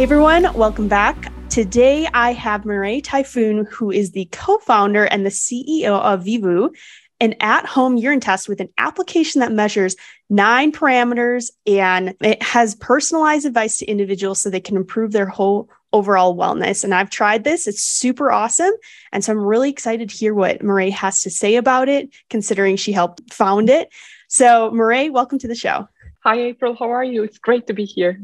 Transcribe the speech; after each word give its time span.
Hey 0.00 0.04
everyone, 0.04 0.50
welcome 0.54 0.88
back. 0.88 1.30
Today 1.50 2.08
I 2.14 2.32
have 2.32 2.62
Miray 2.62 3.02
Tayfun, 3.02 3.68
who 3.68 3.90
is 3.90 4.12
the 4.12 4.26
co 4.32 4.56
founder 4.56 5.04
and 5.04 5.26
the 5.26 5.30
CEO 5.30 6.00
of 6.00 6.24
Vivoo, 6.24 6.70
an 7.20 7.34
at 7.40 7.66
home 7.66 7.98
urine 7.98 8.18
test 8.18 8.48
with 8.48 8.62
an 8.62 8.70
application 8.78 9.40
that 9.40 9.52
measures 9.52 9.96
nine 10.30 10.72
parameters 10.72 11.50
and 11.66 12.14
it 12.22 12.42
has 12.42 12.76
personalized 12.76 13.44
advice 13.44 13.76
to 13.76 13.84
individuals 13.84 14.40
so 14.40 14.48
they 14.48 14.58
can 14.58 14.78
improve 14.78 15.12
their 15.12 15.26
whole 15.26 15.68
overall 15.92 16.34
wellness. 16.34 16.82
And 16.82 16.94
I've 16.94 17.10
tried 17.10 17.44
this, 17.44 17.66
it's 17.66 17.84
super 17.84 18.32
awesome. 18.32 18.72
And 19.12 19.22
so 19.22 19.32
I'm 19.32 19.44
really 19.44 19.68
excited 19.68 20.08
to 20.08 20.16
hear 20.16 20.32
what 20.32 20.62
Marie 20.62 20.88
has 20.88 21.20
to 21.20 21.30
say 21.30 21.56
about 21.56 21.90
it, 21.90 22.08
considering 22.30 22.76
she 22.76 22.92
helped 22.92 23.34
found 23.34 23.68
it. 23.68 23.90
So, 24.28 24.70
Marie, 24.70 25.10
welcome 25.10 25.38
to 25.40 25.48
the 25.48 25.54
show. 25.54 25.86
Hi, 26.24 26.40
April. 26.40 26.74
How 26.74 26.90
are 26.90 27.04
you? 27.04 27.22
It's 27.22 27.36
great 27.36 27.66
to 27.66 27.74
be 27.74 27.84
here. 27.84 28.18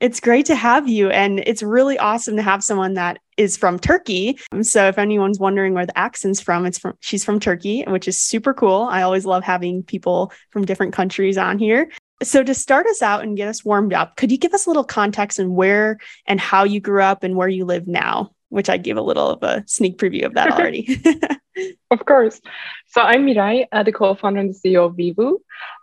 It's 0.00 0.20
great 0.20 0.46
to 0.46 0.54
have 0.54 0.88
you. 0.88 1.10
And 1.10 1.40
it's 1.46 1.62
really 1.62 1.98
awesome 1.98 2.36
to 2.36 2.42
have 2.42 2.62
someone 2.62 2.94
that 2.94 3.18
is 3.36 3.56
from 3.56 3.78
Turkey. 3.78 4.38
So 4.62 4.86
if 4.88 4.98
anyone's 4.98 5.38
wondering 5.38 5.74
where 5.74 5.86
the 5.86 5.98
accent's 5.98 6.40
from, 6.40 6.66
it's 6.66 6.78
from 6.78 6.94
she's 7.00 7.24
from 7.24 7.40
Turkey, 7.40 7.84
which 7.86 8.08
is 8.08 8.18
super 8.18 8.52
cool. 8.52 8.82
I 8.90 9.02
always 9.02 9.24
love 9.24 9.44
having 9.44 9.82
people 9.82 10.32
from 10.50 10.64
different 10.64 10.92
countries 10.92 11.38
on 11.38 11.58
here. 11.58 11.90
So 12.22 12.42
to 12.42 12.54
start 12.54 12.86
us 12.86 13.02
out 13.02 13.22
and 13.22 13.36
get 13.36 13.48
us 13.48 13.64
warmed 13.64 13.92
up, 13.92 14.16
could 14.16 14.32
you 14.32 14.38
give 14.38 14.54
us 14.54 14.66
a 14.66 14.70
little 14.70 14.84
context 14.84 15.38
on 15.38 15.54
where 15.54 15.98
and 16.26 16.40
how 16.40 16.64
you 16.64 16.80
grew 16.80 17.02
up 17.02 17.22
and 17.22 17.36
where 17.36 17.48
you 17.48 17.64
live 17.64 17.86
now? 17.86 18.32
Which 18.48 18.70
I 18.70 18.78
gave 18.78 18.96
a 18.96 19.02
little 19.02 19.28
of 19.28 19.42
a 19.42 19.64
sneak 19.66 19.98
preview 19.98 20.24
of 20.24 20.34
that 20.34 20.52
already. 20.52 21.02
of 21.90 22.04
course. 22.06 22.40
So 22.86 23.02
I'm 23.02 23.26
Miray, 23.26 23.66
uh, 23.72 23.82
the 23.82 23.92
co-founder 23.92 24.40
and 24.40 24.54
CEO 24.54 24.86
of 24.86 24.96
Vivoo. 24.96 25.38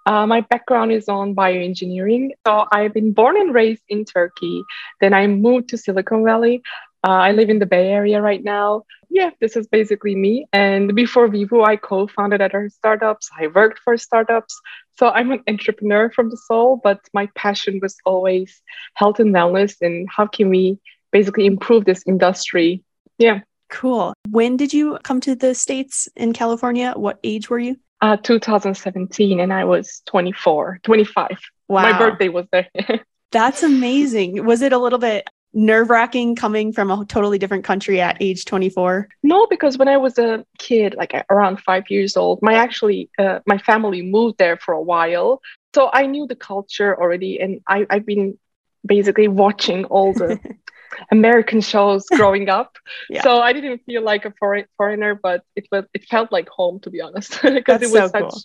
Uh, 0.06 0.28
my 0.28 0.42
background 0.42 0.92
is 0.92 1.08
on 1.08 1.36
bioengineering. 1.36 2.30
So 2.46 2.66
I've 2.72 2.94
been 2.94 3.14
born 3.14 3.38
and 3.38 3.54
raised 3.54 3.84
in 3.90 4.06
Turkey. 4.06 4.64
Then 5.00 5.14
I 5.14 5.28
moved 5.28 5.70
to 5.70 5.78
Silicon 5.78 6.24
Valley. 6.24 6.62
Uh, 7.06 7.12
I 7.12 7.32
live 7.34 7.50
in 7.50 7.60
the 7.60 7.66
Bay 7.66 7.90
Area 7.90 8.22
right 8.22 8.44
now. 8.44 8.84
Yeah, 9.10 9.32
this 9.42 9.56
is 9.56 9.68
basically 9.68 10.16
me. 10.16 10.48
And 10.54 10.96
before 10.96 11.28
Vivoo, 11.28 11.62
I 11.62 11.76
co-founded 11.76 12.42
other 12.42 12.70
startups. 12.70 13.30
I 13.38 13.48
worked 13.48 13.80
for 13.80 13.98
startups. 13.98 14.60
So 14.98 15.10
I'm 15.10 15.32
an 15.32 15.44
entrepreneur 15.48 16.10
from 16.10 16.30
the 16.30 16.38
soul, 16.38 16.80
but 16.84 17.00
my 17.14 17.28
passion 17.36 17.80
was 17.82 17.96
always 18.06 18.62
health 18.94 19.20
and 19.20 19.34
wellness 19.34 19.76
and 19.82 20.08
how 20.10 20.28
can 20.28 20.50
we 20.50 20.80
basically 21.12 21.46
improve 21.46 21.86
this 21.86 22.04
industry. 22.08 22.84
Yeah. 23.18 23.42
Cool. 23.70 24.14
When 24.30 24.56
did 24.56 24.74
you 24.74 24.98
come 25.04 25.20
to 25.22 25.36
the 25.36 25.56
States 25.56 26.08
in 26.16 26.32
California? 26.34 26.94
What 26.96 27.20
age 27.24 27.50
were 27.50 27.60
you? 27.60 27.78
Uh, 28.04 28.18
2017, 28.18 29.40
and 29.40 29.54
I 29.54 29.64
was 29.64 30.02
24, 30.08 30.82
25. 30.84 31.40
Wow. 31.70 31.84
My 31.84 31.98
birthday 31.98 32.28
was 32.28 32.46
there. 32.52 32.68
That's 33.32 33.64
amazing. 33.64 34.44
Was 34.46 34.62
it 34.62 34.74
a 34.74 34.78
little 34.78 35.00
bit 35.00 35.26
nerve 35.54 35.90
wracking 35.90 36.36
coming 36.36 36.74
from 36.74 36.92
a 36.92 37.06
totally 37.06 37.40
different 37.40 37.64
country 37.64 38.02
at 38.02 38.18
age 38.20 38.44
24? 38.44 39.08
No, 39.24 39.48
because 39.48 39.78
when 39.78 39.88
I 39.88 39.96
was 39.96 40.18
a 40.18 40.46
kid, 40.58 40.96
like 40.98 41.14
around 41.30 41.62
five 41.62 41.86
years 41.90 42.18
old, 42.18 42.40
my 42.42 42.56
actually, 42.56 43.10
uh, 43.18 43.40
my 43.46 43.58
family 43.58 44.02
moved 44.02 44.38
there 44.38 44.58
for 44.58 44.74
a 44.74 44.82
while. 44.82 45.42
So 45.74 45.90
I 45.94 46.06
knew 46.06 46.28
the 46.28 46.36
culture 46.36 47.00
already, 47.00 47.40
and 47.40 47.62
I, 47.70 47.86
I've 47.90 48.06
been 48.06 48.38
basically 48.86 49.30
watching 49.30 49.86
all 49.86 50.12
the 50.12 50.42
American 51.12 51.62
shows 51.62 52.06
growing 52.16 52.50
up. 52.50 52.78
yeah. 53.10 53.24
So 53.24 53.42
I 53.42 53.54
didn't 53.54 53.82
feel 53.86 54.04
like 54.04 54.26
a 54.26 54.34
foreign, 54.40 54.66
foreigner, 54.78 55.16
but 55.16 55.44
it 55.56 55.68
was 55.72 55.86
it 55.94 56.06
felt 56.06 56.32
like 56.32 56.50
home 56.50 56.80
to 56.82 56.90
be 56.90 57.02
honest, 57.02 57.42
because 57.42 57.82
it 57.82 57.92
was 57.92 58.12
so 58.12 58.20
such 58.20 58.32
cool. 58.32 58.42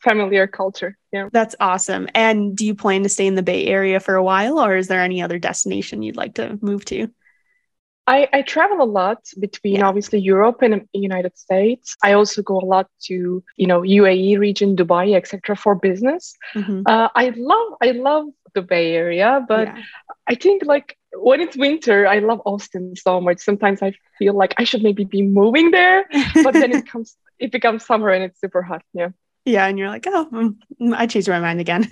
familiar 0.00 0.46
culture. 0.46 0.96
Yeah. 1.12 1.28
That's 1.32 1.54
awesome. 1.60 2.08
And 2.14 2.56
do 2.56 2.66
you 2.66 2.74
plan 2.74 3.02
to 3.02 3.08
stay 3.08 3.26
in 3.26 3.34
the 3.34 3.42
Bay 3.42 3.66
Area 3.66 4.00
for 4.00 4.14
a 4.14 4.22
while 4.22 4.58
or 4.58 4.76
is 4.76 4.88
there 4.88 5.00
any 5.00 5.22
other 5.22 5.38
destination 5.38 6.02
you'd 6.02 6.16
like 6.16 6.34
to 6.34 6.58
move 6.60 6.84
to? 6.86 7.08
I, 8.06 8.28
I 8.32 8.42
travel 8.42 8.82
a 8.82 8.84
lot 8.84 9.24
between 9.38 9.76
yeah. 9.76 9.88
obviously 9.88 10.18
Europe 10.18 10.60
and 10.62 10.86
the 10.92 10.98
United 10.98 11.38
States. 11.38 11.96
I 12.02 12.12
also 12.12 12.42
go 12.42 12.58
a 12.58 12.66
lot 12.66 12.88
to 13.04 13.42
you 13.56 13.66
know 13.66 13.80
UAE 13.80 14.38
region, 14.38 14.76
Dubai, 14.76 15.16
etc. 15.16 15.56
for 15.56 15.74
business. 15.74 16.34
Mm-hmm. 16.54 16.82
Uh, 16.86 17.08
I 17.14 17.32
love 17.36 17.68
I 17.80 17.92
love 17.92 18.26
the 18.54 18.62
Bay 18.62 18.94
Area, 18.94 19.44
but 19.48 19.68
yeah. 19.68 19.82
I 20.28 20.34
think 20.34 20.64
like 20.64 20.98
when 21.16 21.40
it's 21.40 21.56
winter, 21.56 22.06
I 22.06 22.18
love 22.18 22.40
Austin 22.44 22.94
so 22.96 23.20
much. 23.20 23.40
Sometimes 23.40 23.82
I 23.82 23.94
feel 24.18 24.34
like 24.34 24.54
I 24.58 24.64
should 24.64 24.82
maybe 24.82 25.04
be 25.04 25.22
moving 25.22 25.70
there, 25.70 26.06
but 26.42 26.52
then 26.52 26.72
it 26.72 26.86
comes 26.90 27.16
it 27.38 27.50
becomes 27.50 27.84
summer 27.84 28.10
and 28.10 28.24
it's 28.24 28.40
super 28.40 28.62
hot. 28.62 28.82
Yeah. 28.92 29.08
Yeah, 29.46 29.66
and 29.66 29.78
you're 29.78 29.88
like, 29.88 30.06
oh, 30.06 30.26
mm, 30.32 30.56
mm, 30.80 30.94
I 30.96 31.06
changed 31.06 31.28
my 31.28 31.38
mind 31.38 31.60
again. 31.60 31.86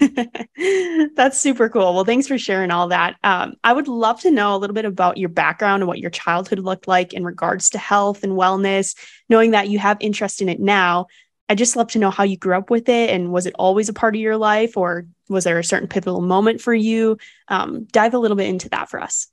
That's 1.15 1.39
super 1.39 1.69
cool. 1.69 1.93
Well, 1.93 2.07
thanks 2.07 2.27
for 2.27 2.39
sharing 2.39 2.71
all 2.71 2.89
that. 2.89 3.17
Um, 3.23 3.57
I 3.63 3.75
would 3.75 3.89
love 3.89 4.21
to 4.23 4.31
know 4.31 4.57
a 4.57 4.59
little 4.59 4.73
bit 4.73 4.87
about 4.87 5.19
your 5.19 5.29
background 5.29 5.83
and 5.83 5.89
what 5.89 5.99
your 5.99 6.09
childhood 6.09 6.61
looked 6.61 6.89
like 6.89 7.13
in 7.13 7.25
regards 7.25 7.69
to 7.71 7.79
health 7.79 8.25
and 8.25 8.33
wellness. 8.33 8.97
Knowing 9.29 9.51
that 9.51 9.69
you 9.69 9.79
have 9.79 9.99
interest 10.01 10.41
in 10.41 10.49
it 10.49 10.61
now, 10.61 11.09
I 11.53 11.55
just 11.55 11.77
love 11.77 11.89
to 11.89 11.99
know 11.99 12.11
how 12.11 12.25
you 12.25 12.39
grew 12.39 12.57
up 12.57 12.71
with 12.71 12.89
it 12.89 13.11
and 13.11 13.31
was 13.31 13.45
it 13.45 13.55
always 13.59 13.91
a 13.91 13.93
part 13.93 14.15
of 14.15 14.21
your 14.23 14.39
life 14.39 14.75
or 14.75 15.05
was 15.29 15.45
there 15.45 15.59
a 15.59 15.65
certain 15.65 15.87
pivotal 15.87 16.23
moment 16.23 16.63
for 16.63 16.73
you? 16.73 17.19
Um, 17.49 17.85
dive 17.93 18.15
a 18.15 18.19
little 18.19 18.39
bit 18.39 18.47
into 18.47 18.71
that 18.71 18.89
for 18.89 18.99
us. 18.99 19.27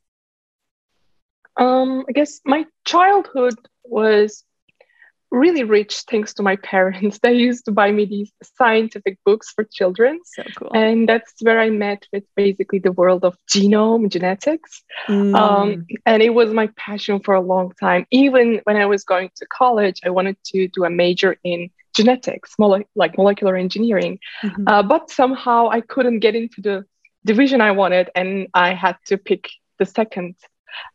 Um, 1.55 2.03
I 2.09 2.11
guess 2.11 2.41
my 2.43 2.65
childhood 2.83 3.55
was 3.85 4.43
really 5.31 5.63
rich 5.63 6.01
thanks 6.11 6.33
to 6.33 6.43
my 6.43 6.55
parents. 6.73 7.19
They 7.19 7.35
used 7.35 7.63
to 7.65 7.71
buy 7.71 7.89
me 7.89 8.03
these 8.03 8.33
scientific 8.57 9.17
books 9.23 9.51
for 9.51 9.63
children. 9.63 10.19
So 10.25 10.43
cool. 10.57 10.71
And 10.73 11.07
that's 11.07 11.35
where 11.39 11.61
I 11.61 11.69
met 11.69 12.05
with 12.11 12.25
basically 12.35 12.79
the 12.79 12.91
world 12.91 13.23
of 13.23 13.37
genome 13.49 14.09
genetics. 14.09 14.83
Mm. 15.07 15.35
Um, 15.35 15.87
and 16.05 16.21
it 16.21 16.33
was 16.33 16.51
my 16.51 16.67
passion 16.75 17.21
for 17.21 17.33
a 17.33 17.39
long 17.39 17.71
time. 17.79 18.07
Even 18.11 18.59
when 18.65 18.75
I 18.75 18.87
was 18.87 19.05
going 19.05 19.31
to 19.37 19.45
college, 19.45 20.01
I 20.03 20.09
wanted 20.09 20.35
to 20.47 20.67
do 20.67 20.83
a 20.83 20.89
major 20.89 21.37
in 21.45 21.69
genetics, 21.95 22.53
mole- 22.59 22.89
like 22.95 23.17
molecular 23.17 23.55
engineering. 23.55 24.19
Mm-hmm. 24.43 24.67
Uh, 24.67 24.83
but 24.83 25.09
somehow 25.09 25.69
I 25.69 25.81
couldn't 25.81 26.19
get 26.19 26.35
into 26.35 26.61
the 26.61 26.85
division 27.25 27.61
I 27.61 27.71
wanted, 27.71 28.09
and 28.15 28.47
I 28.53 28.73
had 28.73 28.97
to 29.07 29.17
pick 29.17 29.49
the 29.77 29.85
second 29.85 30.35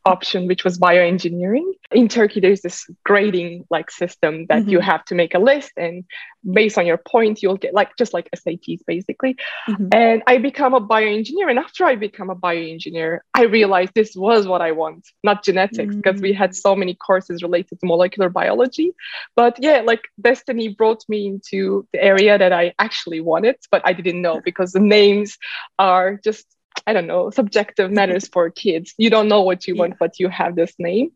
option, 0.04 0.46
which 0.46 0.64
was 0.64 0.78
bioengineering. 0.78 1.72
In 1.90 2.08
Turkey, 2.08 2.40
there's 2.40 2.62
this 2.62 2.88
grading 3.04 3.66
like 3.70 3.90
system 3.90 4.46
that 4.48 4.62
mm-hmm. 4.62 4.70
you 4.70 4.80
have 4.80 5.04
to 5.06 5.14
make 5.14 5.34
a 5.34 5.38
list, 5.38 5.72
and 5.76 6.04
based 6.52 6.78
on 6.78 6.86
your 6.86 6.98
point, 6.98 7.42
you'll 7.42 7.56
get 7.56 7.74
like 7.74 7.96
just 7.96 8.12
like 8.12 8.28
SATs 8.36 8.80
basically. 8.86 9.36
Mm-hmm. 9.68 9.88
And 9.92 10.22
I 10.26 10.38
become 10.38 10.74
a 10.74 10.80
bioengineer, 10.80 11.48
and 11.48 11.58
after 11.58 11.84
I 11.84 11.96
become 11.96 12.30
a 12.30 12.36
bioengineer, 12.36 13.20
I 13.34 13.44
realized 13.44 13.92
this 13.94 14.14
was 14.14 14.46
what 14.46 14.60
I 14.60 14.72
want, 14.72 15.06
not 15.22 15.44
genetics, 15.44 15.94
because 15.94 16.16
mm-hmm. 16.16 16.22
we 16.22 16.32
had 16.32 16.54
so 16.54 16.74
many 16.74 16.94
courses 16.94 17.42
related 17.42 17.80
to 17.80 17.86
molecular 17.86 18.28
biology. 18.28 18.92
But 19.36 19.56
yeah, 19.60 19.80
like 19.80 20.02
destiny 20.20 20.68
brought 20.68 21.04
me 21.08 21.26
into 21.26 21.86
the 21.92 22.02
area 22.02 22.38
that 22.38 22.52
I 22.52 22.74
actually 22.78 23.20
wanted, 23.20 23.56
but 23.70 23.82
I 23.84 23.92
didn't 23.92 24.22
know 24.22 24.40
because 24.44 24.72
the 24.72 24.80
names 24.80 25.38
are 25.78 26.20
just 26.22 26.46
I 26.86 26.92
don't 26.92 27.06
know, 27.06 27.30
subjective 27.30 27.90
matters 27.90 28.28
for 28.28 28.50
kids. 28.50 28.94
You 28.98 29.10
don't 29.10 29.28
know 29.28 29.42
what 29.42 29.66
you 29.66 29.76
want, 29.76 29.98
but 29.98 30.18
you 30.18 30.28
have 30.28 30.56
this 30.56 30.74
name. 30.78 31.12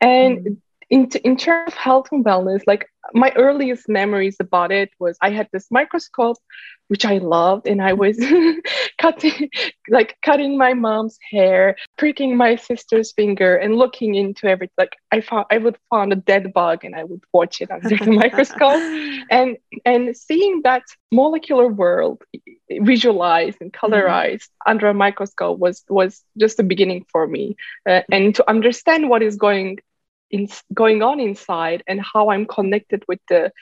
And 0.00 0.38
mm. 0.38 0.56
in, 0.90 1.10
in 1.24 1.36
terms 1.36 1.68
of 1.68 1.74
health 1.74 2.08
and 2.12 2.24
wellness, 2.24 2.62
like 2.66 2.88
my 3.14 3.32
earliest 3.36 3.88
memories 3.88 4.36
about 4.40 4.72
it 4.72 4.90
was 4.98 5.16
I 5.20 5.30
had 5.30 5.48
this 5.52 5.66
microscope 5.70 6.38
which 6.88 7.04
I 7.04 7.18
loved. 7.18 7.66
And 7.66 7.82
I 7.82 7.92
was 7.92 8.18
cutting, 8.98 9.50
like 9.88 10.16
cutting 10.22 10.56
my 10.56 10.74
mom's 10.74 11.18
hair, 11.30 11.76
pricking 11.98 12.36
my 12.36 12.56
sister's 12.56 13.12
finger, 13.12 13.56
and 13.56 13.76
looking 13.76 14.14
into 14.14 14.46
everything. 14.46 14.74
Like 14.78 14.96
I 15.10 15.20
found, 15.20 15.46
I 15.50 15.58
would 15.58 15.76
find 15.90 16.12
a 16.12 16.16
dead 16.16 16.52
bug, 16.52 16.84
and 16.84 16.94
I 16.94 17.04
would 17.04 17.22
watch 17.32 17.60
it 17.60 17.70
under 17.70 17.96
the 17.96 18.10
microscope, 18.22 18.82
and 19.30 19.56
and 19.84 20.16
seeing 20.16 20.62
that 20.62 20.82
molecular 21.12 21.68
world 21.68 22.22
visualized 22.70 23.58
and 23.60 23.72
mm-hmm. 23.72 23.92
colorized 23.92 24.34
mm-hmm. 24.34 24.70
under 24.70 24.88
a 24.88 24.94
microscope 24.94 25.58
was 25.58 25.84
was 25.88 26.22
just 26.38 26.56
the 26.56 26.62
beginning 26.62 27.04
for 27.10 27.26
me, 27.26 27.56
uh, 27.88 28.02
and 28.10 28.34
to 28.34 28.48
understand 28.48 29.08
what 29.08 29.22
is 29.22 29.36
going 29.36 29.78
in 30.30 30.48
going 30.72 31.02
on 31.02 31.20
inside 31.20 31.82
and 31.86 32.00
how 32.00 32.30
I'm 32.30 32.46
connected 32.46 33.04
with 33.08 33.20
the 33.28 33.52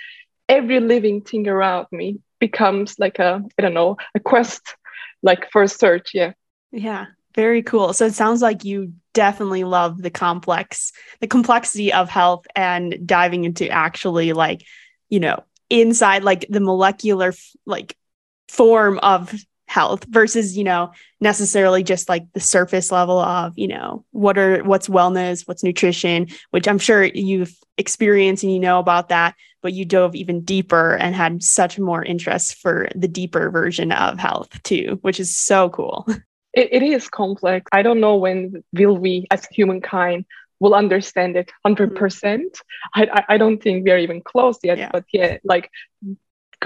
every 0.48 0.80
living 0.80 1.22
thing 1.22 1.48
around 1.48 1.86
me 1.90 2.18
becomes 2.38 2.98
like 2.98 3.18
a 3.18 3.42
i 3.58 3.62
don't 3.62 3.72
know 3.72 3.96
a 4.14 4.20
quest 4.20 4.76
like 5.22 5.50
for 5.50 5.62
a 5.62 5.68
search 5.68 6.10
yeah. 6.12 6.32
Yeah 6.70 7.06
very 7.34 7.62
cool. 7.62 7.92
So 7.92 8.06
it 8.06 8.14
sounds 8.14 8.42
like 8.42 8.64
you 8.64 8.92
definitely 9.12 9.64
love 9.64 10.00
the 10.00 10.10
complex 10.10 10.92
the 11.20 11.26
complexity 11.26 11.92
of 11.92 12.08
health 12.08 12.46
and 12.56 13.06
diving 13.06 13.44
into 13.44 13.68
actually 13.68 14.32
like 14.32 14.64
you 15.08 15.20
know 15.20 15.40
inside 15.70 16.24
like 16.24 16.46
the 16.50 16.58
molecular 16.58 17.32
like 17.64 17.96
form 18.48 18.98
of 18.98 19.32
health 19.74 20.04
versus 20.04 20.56
you 20.56 20.64
know 20.64 20.92
necessarily 21.20 21.82
just 21.82 22.08
like 22.08 22.24
the 22.32 22.40
surface 22.40 22.92
level 22.92 23.18
of 23.18 23.52
you 23.56 23.66
know 23.66 24.04
what 24.12 24.38
are 24.38 24.62
what's 24.62 24.88
wellness 24.88 25.48
what's 25.48 25.64
nutrition 25.64 26.28
which 26.50 26.68
i'm 26.68 26.78
sure 26.78 27.04
you've 27.04 27.56
experienced 27.76 28.44
and 28.44 28.52
you 28.52 28.60
know 28.60 28.78
about 28.78 29.08
that 29.08 29.34
but 29.62 29.72
you 29.72 29.84
dove 29.84 30.14
even 30.14 30.42
deeper 30.42 30.94
and 30.94 31.16
had 31.16 31.42
such 31.42 31.78
more 31.78 32.04
interest 32.04 32.54
for 32.56 32.88
the 32.94 33.08
deeper 33.08 33.50
version 33.50 33.90
of 33.90 34.18
health 34.18 34.62
too 34.62 34.98
which 35.02 35.18
is 35.18 35.36
so 35.36 35.68
cool 35.70 36.06
it, 36.54 36.68
it 36.72 36.82
is 36.82 37.08
complex. 37.08 37.68
I 37.72 37.82
don't 37.82 38.00
know 38.00 38.16
when 38.16 38.64
will 38.72 38.96
we, 38.96 39.26
as 39.30 39.44
humankind, 39.46 40.24
will 40.60 40.74
understand 40.74 41.36
it 41.36 41.50
100. 41.62 41.88
Mm-hmm. 41.88 41.98
percent 41.98 42.58
I, 42.94 43.24
I, 43.28 43.38
don't 43.38 43.62
think 43.62 43.84
we're 43.84 43.98
even 43.98 44.22
close 44.22 44.58
yet, 44.62 44.78
yeah. 44.78 44.90
but 44.92 45.04
yeah, 45.12 45.38
like 45.44 45.70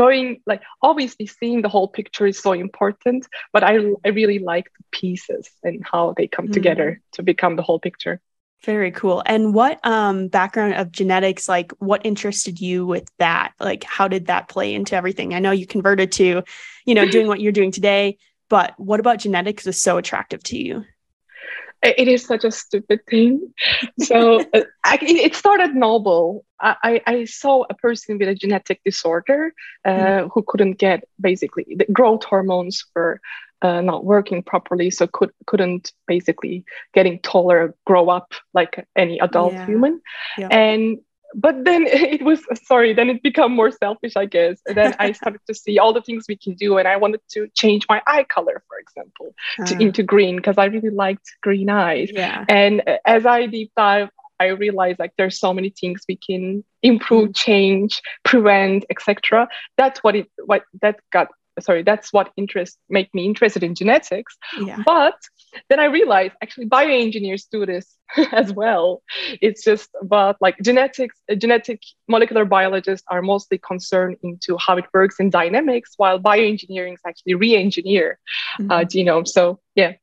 going 0.02 0.40
like 0.46 0.62
obviously 0.80 1.26
seeing 1.26 1.60
the 1.62 1.68
whole 1.68 1.88
picture 1.98 2.26
is 2.26 2.38
so 2.38 2.52
important 2.52 3.26
but 3.52 3.62
i, 3.64 3.72
I 4.06 4.08
really 4.20 4.38
like 4.38 4.66
the 4.78 4.84
pieces 5.00 5.50
and 5.62 5.84
how 5.92 6.14
they 6.16 6.28
come 6.28 6.48
mm. 6.48 6.52
together 6.52 6.88
to 7.12 7.22
become 7.22 7.56
the 7.56 7.62
whole 7.62 7.80
picture. 7.80 8.20
Very 8.64 8.90
cool. 8.90 9.22
And 9.24 9.54
what 9.54 9.78
um, 9.86 10.26
background 10.26 10.74
of 10.74 10.90
genetics 10.90 11.48
like 11.48 11.70
what 11.78 12.04
interested 12.04 12.60
you 12.60 12.86
with 12.86 13.08
that? 13.18 13.52
Like 13.60 13.84
how 13.84 14.08
did 14.08 14.26
that 14.26 14.48
play 14.48 14.74
into 14.74 14.96
everything? 14.96 15.32
I 15.32 15.38
know 15.38 15.52
you 15.52 15.64
converted 15.64 16.10
to 16.12 16.42
you 16.88 16.94
know 16.94 17.06
doing 17.06 17.28
what 17.28 17.40
you're 17.40 17.52
doing 17.52 17.70
today 17.70 18.16
but 18.48 18.72
what 18.78 18.98
about 18.98 19.18
genetics 19.18 19.66
is 19.66 19.80
so 19.80 19.98
attractive 19.98 20.42
to 20.44 20.56
you 20.58 20.84
it 21.82 22.08
is 22.08 22.25
such 22.25 22.44
a 22.44 22.50
stupid 22.50 23.00
thing. 23.06 23.52
So 24.00 24.40
uh, 24.54 24.62
I, 24.84 24.98
it 25.00 25.34
started 25.34 25.75
noble. 25.75 26.44
I, 26.60 27.00
I 27.06 27.25
saw 27.25 27.64
a 27.70 27.75
person 27.75 28.19
with 28.19 28.28
a 28.28 28.34
genetic 28.34 28.80
disorder 28.84 29.54
uh, 29.84 29.90
mm. 29.90 30.30
who 30.32 30.42
couldn't 30.42 30.78
get 30.78 31.04
basically 31.20 31.64
the 31.76 31.86
growth 31.92 32.25
hormones 32.25 32.84
were 32.96 33.20
uh, 33.62 33.80
not 33.80 34.04
working 34.04 34.42
properly, 34.42 34.90
so 34.90 35.06
could 35.06 35.30
couldn't 35.46 35.92
basically 36.06 36.64
getting 36.94 37.20
taller, 37.20 37.75
grow 37.86 38.08
up 38.08 38.32
like 38.54 38.86
any 38.96 39.19
adult 39.20 39.52
yeah. 39.52 39.66
human, 39.66 40.00
yeah. 40.36 40.48
and 40.50 40.98
but 41.34 41.64
then 41.64 41.86
it 41.86 42.22
was 42.22 42.40
sorry 42.64 42.92
then 42.92 43.08
it 43.08 43.22
became 43.22 43.52
more 43.52 43.70
selfish 43.70 44.16
i 44.16 44.25
guess 44.25 44.60
and 44.66 44.76
then 44.76 44.94
i 44.98 45.12
started 45.12 45.40
to 45.46 45.54
see 45.54 45.78
all 45.78 45.92
the 45.92 46.02
things 46.02 46.25
we 46.28 46.36
can 46.36 46.54
do 46.54 46.78
and 46.78 46.88
i 46.88 46.96
wanted 46.96 47.20
to 47.28 47.48
change 47.54 47.86
my 47.88 48.02
eye 48.06 48.25
color 48.25 48.62
for 48.69 48.78
example 48.78 49.34
uh. 49.58 49.64
to, 49.64 49.75
ah. 49.75 49.78
into 49.78 50.02
green 50.02 50.36
because 50.36 50.58
i 50.58 50.64
really 50.64 50.90
liked 50.90 51.34
green 51.42 51.70
eyes 51.70 52.10
yeah. 52.12 52.44
and 52.48 52.82
as 53.06 53.26
i 53.26 53.46
deep 53.46 53.70
dive 53.76 54.08
i 54.40 54.46
realized 54.46 54.98
like 54.98 55.12
there's 55.19 55.38
so 55.38 55.52
many 55.52 55.70
things 55.70 56.02
we 56.08 56.16
can 56.16 56.64
improve 56.82 57.30
mm. 57.30 57.36
change 57.36 58.00
prevent 58.25 58.84
etc 58.90 59.48
that's 59.76 60.02
what 60.02 60.14
it 60.14 60.30
what 60.44 60.62
that 60.80 60.98
got 61.12 61.28
sorry 61.60 61.82
that's 61.82 62.12
what 62.12 62.30
interest 62.36 62.78
make 62.88 63.12
me 63.14 63.25
interested 63.25 63.62
in 63.62 63.75
genetics 63.75 64.36
yeah. 64.60 64.78
but 64.84 65.16
then 65.68 65.80
i 65.80 65.84
realized 65.84 66.34
actually 66.42 66.66
bioengineers 66.66 67.44
do 67.50 67.66
this 67.66 67.98
as 68.32 68.52
well. 68.52 69.02
It's 69.40 69.62
just 69.62 69.90
about 70.00 70.36
like 70.40 70.56
genetics 70.62 71.16
genetic 71.36 71.82
molecular 72.06 72.44
biologists 72.44 73.06
are 73.10 73.22
mostly 73.22 73.58
concerned 73.58 74.16
into 74.22 74.56
how 74.58 74.76
it 74.76 74.86
works 74.94 75.20
in 75.20 75.30
dynamics 75.30 75.94
while 75.96 76.18
bioengineering 76.18 76.94
is 76.94 77.00
actually 77.06 77.34
re-engineer 77.34 78.18
uh, 78.58 78.62
mm-hmm. 78.62 78.70
uh, 78.70 78.80
genome. 78.80 79.28
So 79.28 79.60
yeah. 79.74 79.94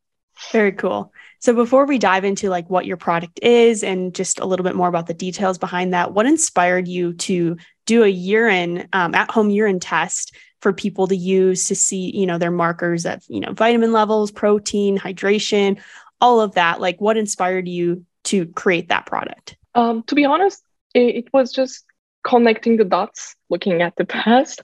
Very 0.51 0.74
cool. 0.74 1.13
So 1.39 1.53
before 1.53 1.86
we 1.86 1.98
dive 1.98 2.25
into 2.25 2.50
like 2.50 2.69
what 2.69 2.86
your 2.86 2.98
product 2.98 3.39
is 3.41 3.83
and 3.83 4.13
just 4.13 4.39
a 4.39 4.45
little 4.45 4.65
bit 4.65 4.75
more 4.75 4.89
about 4.89 5.07
the 5.07 5.13
details 5.13 5.57
behind 5.57 5.94
that 5.94 6.13
what 6.13 6.25
inspired 6.25 6.88
you 6.88 7.13
to 7.13 7.57
do 7.86 8.03
a 8.03 8.07
urine 8.07 8.88
um, 8.91 9.15
at 9.15 9.31
home 9.31 9.50
urine 9.50 9.80
test 9.80 10.36
for 10.65 10.73
people 10.73 11.06
to 11.06 11.15
use 11.15 11.65
to 11.65 11.75
see, 11.75 12.09
you 12.17 12.25
know, 12.25 12.39
their 12.39 12.50
markers 12.50 13.06
of, 13.06 13.23
you 13.27 13.39
know, 13.39 13.53
vitamin 13.53 13.91
levels, 13.91 14.31
protein, 14.31 14.97
hydration, 14.97 15.79
all 16.19 16.41
of 16.41 16.56
that. 16.56 16.81
Like 16.81 17.00
what 17.00 17.17
inspired 17.17 17.67
you 17.67 18.03
to 18.23 18.47
create 18.47 18.89
that 18.89 19.06
product? 19.06 19.57
Um, 19.75 20.01
to 20.07 20.15
be 20.15 20.25
honest, 20.25 20.63
it, 20.95 21.17
it 21.17 21.27
was 21.31 21.51
just 21.51 21.85
connecting 22.23 22.77
the 22.77 22.83
dots 22.83 23.35
looking 23.51 23.83
at 23.83 23.95
the 23.95 24.06
past 24.17 24.63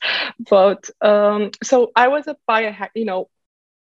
but 0.50 0.90
um, 1.02 1.52
so 1.62 1.92
i 1.96 2.08
was 2.08 2.26
a 2.26 2.36
biohack 2.50 2.90
you 2.96 3.06
know 3.06 3.30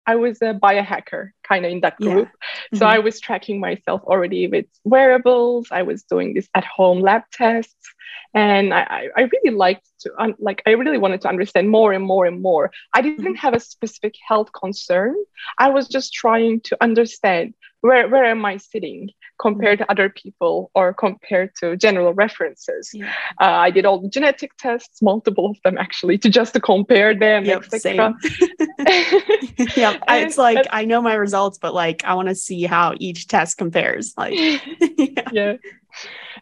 i 0.06 0.16
was 0.16 0.40
a 0.40 0.54
biohacker 0.54 1.32
kind 1.48 1.64
of 1.64 1.72
in 1.72 1.80
that 1.80 1.96
group 1.96 2.28
yeah. 2.72 2.78
so 2.78 2.84
mm-hmm. 2.84 2.94
i 2.94 2.98
was 2.98 3.20
tracking 3.20 3.60
myself 3.60 4.00
already 4.04 4.46
with 4.46 4.66
wearables 4.84 5.68
i 5.70 5.82
was 5.82 6.02
doing 6.04 6.34
this 6.34 6.48
at 6.54 6.64
home 6.64 7.00
lab 7.00 7.22
tests 7.32 7.94
and 8.34 8.74
I, 8.74 9.08
I 9.16 9.22
really 9.22 9.56
liked 9.56 9.86
to 10.00 10.10
like 10.38 10.62
I 10.66 10.72
really 10.72 10.98
wanted 10.98 11.22
to 11.22 11.28
understand 11.28 11.70
more 11.70 11.92
and 11.92 12.04
more 12.04 12.26
and 12.26 12.42
more. 12.42 12.70
I 12.92 13.00
didn't 13.00 13.24
mm-hmm. 13.24 13.34
have 13.34 13.54
a 13.54 13.60
specific 13.60 14.14
health 14.28 14.50
concern. 14.52 15.16
I 15.58 15.70
was 15.70 15.88
just 15.88 16.12
trying 16.12 16.60
to 16.62 16.76
understand 16.82 17.54
where 17.80 18.08
where 18.08 18.24
am 18.24 18.44
I 18.44 18.58
sitting 18.58 19.10
compared 19.40 19.78
to 19.78 19.90
other 19.90 20.08
people 20.08 20.70
or 20.74 20.92
compared 20.94 21.50
to 21.60 21.76
general 21.76 22.12
references. 22.14 22.90
Yeah. 22.92 23.12
Uh, 23.40 23.44
I 23.66 23.70
did 23.70 23.84
all 23.84 24.00
the 24.00 24.08
genetic 24.08 24.52
tests, 24.58 25.02
multiple 25.02 25.50
of 25.50 25.56
them 25.64 25.78
actually, 25.78 26.18
to 26.18 26.28
just 26.28 26.54
to 26.54 26.60
compare 26.60 27.14
them, 27.14 27.44
yep, 27.44 27.64
etc. 27.64 28.14
yeah, 29.76 29.98
it's 30.08 30.38
like 30.38 30.66
I 30.70 30.84
know 30.84 31.00
my 31.00 31.14
results, 31.14 31.35
but 31.60 31.74
like 31.74 32.04
I 32.04 32.14
want 32.14 32.28
to 32.28 32.34
see 32.34 32.64
how 32.64 32.94
each 32.98 33.26
test 33.28 33.58
compares. 33.58 34.14
Like, 34.16 34.34
yeah. 34.96 35.28
yeah 35.32 35.56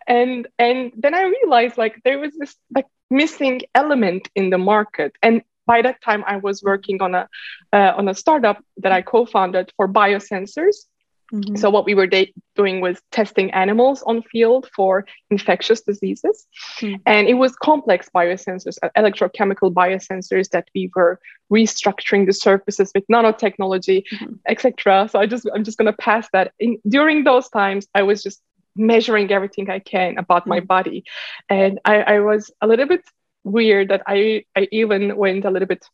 and 0.06 0.48
and 0.58 0.92
then 0.96 1.14
i 1.14 1.22
realized 1.22 1.78
like 1.78 2.00
there 2.04 2.18
was 2.18 2.32
this 2.38 2.56
like 2.74 2.86
missing 3.10 3.60
element 3.74 4.28
in 4.34 4.50
the 4.50 4.58
market 4.58 5.12
and 5.22 5.42
by 5.66 5.82
that 5.82 6.00
time 6.02 6.24
i 6.26 6.36
was 6.36 6.62
working 6.62 7.00
on 7.02 7.14
a 7.14 7.28
uh, 7.72 7.92
on 7.96 8.08
a 8.08 8.14
startup 8.14 8.62
that 8.76 8.92
i 8.92 9.02
co-founded 9.02 9.72
for 9.76 9.88
biosensors 9.88 10.86
Mm-hmm. 11.32 11.56
So 11.56 11.70
what 11.70 11.84
we 11.84 11.94
were 11.94 12.06
de- 12.06 12.32
doing 12.54 12.80
was 12.80 13.00
testing 13.10 13.50
animals 13.52 14.02
on 14.02 14.22
field 14.22 14.68
for 14.74 15.06
infectious 15.30 15.80
diseases, 15.80 16.46
mm-hmm. 16.80 16.96
and 17.06 17.28
it 17.28 17.34
was 17.34 17.56
complex 17.56 18.08
biosensors, 18.14 18.76
uh, 18.82 18.90
electrochemical 18.96 19.72
biosensors 19.72 20.50
that 20.50 20.68
we 20.74 20.90
were 20.94 21.18
restructuring 21.52 22.26
the 22.26 22.32
surfaces 22.32 22.92
with 22.94 23.06
nanotechnology, 23.08 24.04
mm-hmm. 24.12 24.34
etc. 24.48 25.08
So 25.10 25.18
I 25.18 25.26
just 25.26 25.48
I'm 25.54 25.64
just 25.64 25.78
gonna 25.78 25.94
pass 25.94 26.28
that. 26.32 26.52
In 26.58 26.78
during 26.88 27.24
those 27.24 27.48
times, 27.48 27.86
I 27.94 28.02
was 28.02 28.22
just 28.22 28.42
measuring 28.76 29.30
everything 29.30 29.70
I 29.70 29.78
can 29.78 30.18
about 30.18 30.46
my 30.46 30.60
mm. 30.60 30.66
body. 30.66 31.04
And 31.48 31.80
I, 31.84 32.02
I 32.02 32.20
was 32.20 32.50
a 32.60 32.66
little 32.66 32.86
bit 32.86 33.02
weird 33.44 33.88
that 33.90 34.02
I, 34.06 34.44
I 34.56 34.68
even 34.72 35.16
went 35.16 35.44
a 35.44 35.50
little 35.50 35.68
bit 35.68 35.86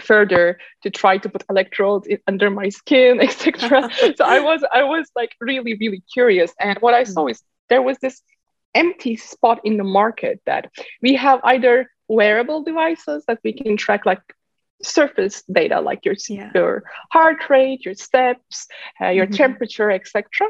further 0.00 0.58
to 0.82 0.90
try 0.90 1.18
to 1.18 1.28
put 1.28 1.44
electrodes 1.50 2.06
in, 2.06 2.18
under 2.26 2.50
my 2.50 2.68
skin 2.68 3.20
etc 3.28 3.90
so 4.16 4.24
i 4.24 4.40
was 4.40 4.64
i 4.72 4.82
was 4.82 5.10
like 5.14 5.34
really 5.40 5.76
really 5.80 6.02
curious 6.12 6.52
and 6.58 6.78
what 6.80 6.94
i 6.94 7.04
saw 7.04 7.24
mm. 7.24 7.30
is 7.30 7.42
there 7.68 7.82
was 7.82 7.98
this 7.98 8.22
empty 8.74 9.16
spot 9.16 9.60
in 9.64 9.76
the 9.76 9.84
market 9.84 10.40
that 10.46 10.70
we 11.02 11.14
have 11.14 11.40
either 11.44 11.90
wearable 12.08 12.62
devices 12.62 13.24
that 13.28 13.38
we 13.44 13.52
can 13.52 13.76
track 13.76 14.06
like 14.06 14.22
surface 14.82 15.42
data 15.52 15.80
like 15.80 16.04
your, 16.04 16.14
yeah. 16.28 16.50
your 16.54 16.82
heart 17.10 17.48
rate 17.48 17.84
your 17.84 17.94
steps 17.94 18.66
uh, 19.00 19.08
your 19.08 19.26
mm-hmm. 19.26 19.34
temperature 19.34 19.90
etc 19.90 20.48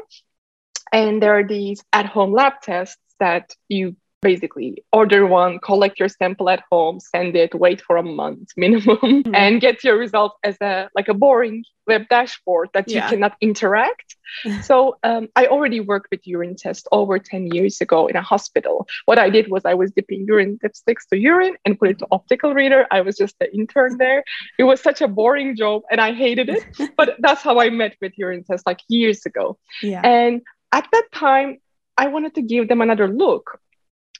and 0.91 1.21
there 1.21 1.37
are 1.37 1.47
these 1.47 1.83
at 1.91 2.05
home 2.05 2.31
lab 2.31 2.53
tests 2.61 2.97
that 3.19 3.53
you 3.67 3.95
basically 4.23 4.83
order 4.91 5.25
one, 5.25 5.59
collect 5.59 5.99
your 5.99 6.09
sample 6.09 6.49
at 6.49 6.63
home, 6.71 6.99
send 6.99 7.35
it, 7.35 7.53
wait 7.53 7.81
for 7.81 7.97
a 7.97 8.03
month 8.03 8.49
minimum, 8.57 8.97
mm-hmm. 8.97 9.35
and 9.35 9.61
get 9.61 9.83
your 9.83 9.97
results 9.97 10.37
as 10.43 10.57
a 10.61 10.89
like 10.95 11.07
a 11.07 11.13
boring 11.13 11.63
web 11.85 12.07
dashboard 12.09 12.69
that 12.73 12.89
yeah. 12.89 13.03
you 13.03 13.09
cannot 13.09 13.35
interact. 13.41 14.15
so 14.63 14.97
um, 15.03 15.27
I 15.35 15.47
already 15.47 15.79
worked 15.79 16.07
with 16.11 16.25
urine 16.25 16.55
test 16.55 16.87
over 16.91 17.19
10 17.19 17.47
years 17.47 17.81
ago 17.81 18.07
in 18.07 18.15
a 18.15 18.21
hospital. 18.21 18.87
What 19.05 19.19
I 19.19 19.29
did 19.29 19.49
was 19.49 19.63
I 19.65 19.73
was 19.73 19.91
dipping 19.91 20.25
urine 20.25 20.59
dipsticks 20.63 21.07
to 21.09 21.17
urine 21.17 21.55
and 21.65 21.77
put 21.77 21.89
it 21.89 21.99
to 21.99 22.07
optical 22.11 22.53
reader. 22.53 22.87
I 22.89 23.01
was 23.01 23.17
just 23.17 23.37
the 23.39 23.53
intern 23.53 23.97
there. 23.97 24.23
It 24.57 24.63
was 24.63 24.81
such 24.81 25.01
a 25.01 25.07
boring 25.07 25.55
job 25.55 25.83
and 25.91 25.99
I 25.99 26.13
hated 26.13 26.49
it. 26.49 26.65
but 26.97 27.15
that's 27.19 27.41
how 27.41 27.59
I 27.59 27.69
met 27.69 27.95
with 28.01 28.13
urine 28.17 28.43
test 28.43 28.65
like 28.65 28.79
years 28.87 29.25
ago. 29.25 29.57
Yeah. 29.81 30.01
And 30.03 30.41
at 30.71 30.87
that 30.91 31.07
time, 31.13 31.59
I 31.97 32.07
wanted 32.07 32.35
to 32.35 32.41
give 32.41 32.67
them 32.67 32.81
another 32.81 33.07
look 33.07 33.59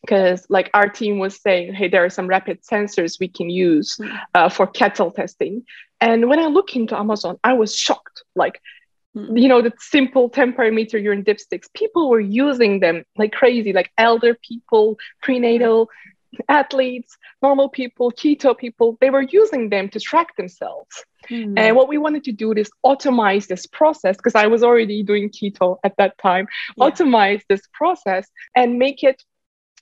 because 0.04 0.46
like 0.50 0.70
our 0.74 0.88
team 0.88 1.20
was 1.20 1.42
saying 1.42 1.74
hey 1.74 1.88
there 1.88 2.04
are 2.04 2.10
some 2.10 2.28
rapid 2.28 2.62
sensors 2.62 3.20
we 3.20 3.28
can 3.28 3.50
use 3.50 3.96
hmm. 3.96 4.08
uh, 4.34 4.50
for 4.50 4.68
cattle 4.68 5.12
testing 5.12 5.64
and 6.02 6.30
when 6.30 6.40
i 6.40 6.46
look 6.46 6.76
into 6.76 6.98
amazon 6.98 7.38
i 7.44 7.54
was 7.54 7.76
shocked 7.76 8.24
like 8.36 8.62
mm. 9.16 9.40
you 9.40 9.48
know 9.48 9.62
the 9.62 9.74
simple 9.80 10.30
10 10.30 10.54
parameter 10.54 11.02
urine 11.02 11.24
dipsticks 11.24 11.72
people 11.74 12.10
were 12.10 12.20
using 12.20 12.80
them 12.80 13.04
like 13.18 13.32
crazy 13.32 13.74
like 13.74 13.92
elder 13.98 14.36
people 14.36 14.98
prenatal 15.22 15.90
athletes 16.50 17.18
normal 17.42 17.70
people 17.70 18.12
keto 18.12 18.58
people 18.58 18.98
they 19.02 19.10
were 19.10 19.22
using 19.22 19.70
them 19.70 19.88
to 19.88 20.00
track 20.00 20.36
themselves 20.36 21.06
Mm. 21.30 21.54
And 21.58 21.76
what 21.76 21.88
we 21.88 21.98
wanted 21.98 22.24
to 22.26 22.32
do 22.32 22.52
is 22.52 22.70
automate 22.86 23.48
this 23.48 23.66
process 23.66 24.18
because 24.18 24.36
I 24.36 24.48
was 24.48 24.64
already 24.64 25.04
doing 25.04 25.30
keto 25.30 25.78
at 25.84 25.96
that 25.98 26.18
time, 26.18 26.48
yeah. 26.76 26.86
automate 26.86 27.44
this 27.50 27.62
process 27.74 28.28
and 28.56 28.78
make 28.78 29.04
it 29.04 29.24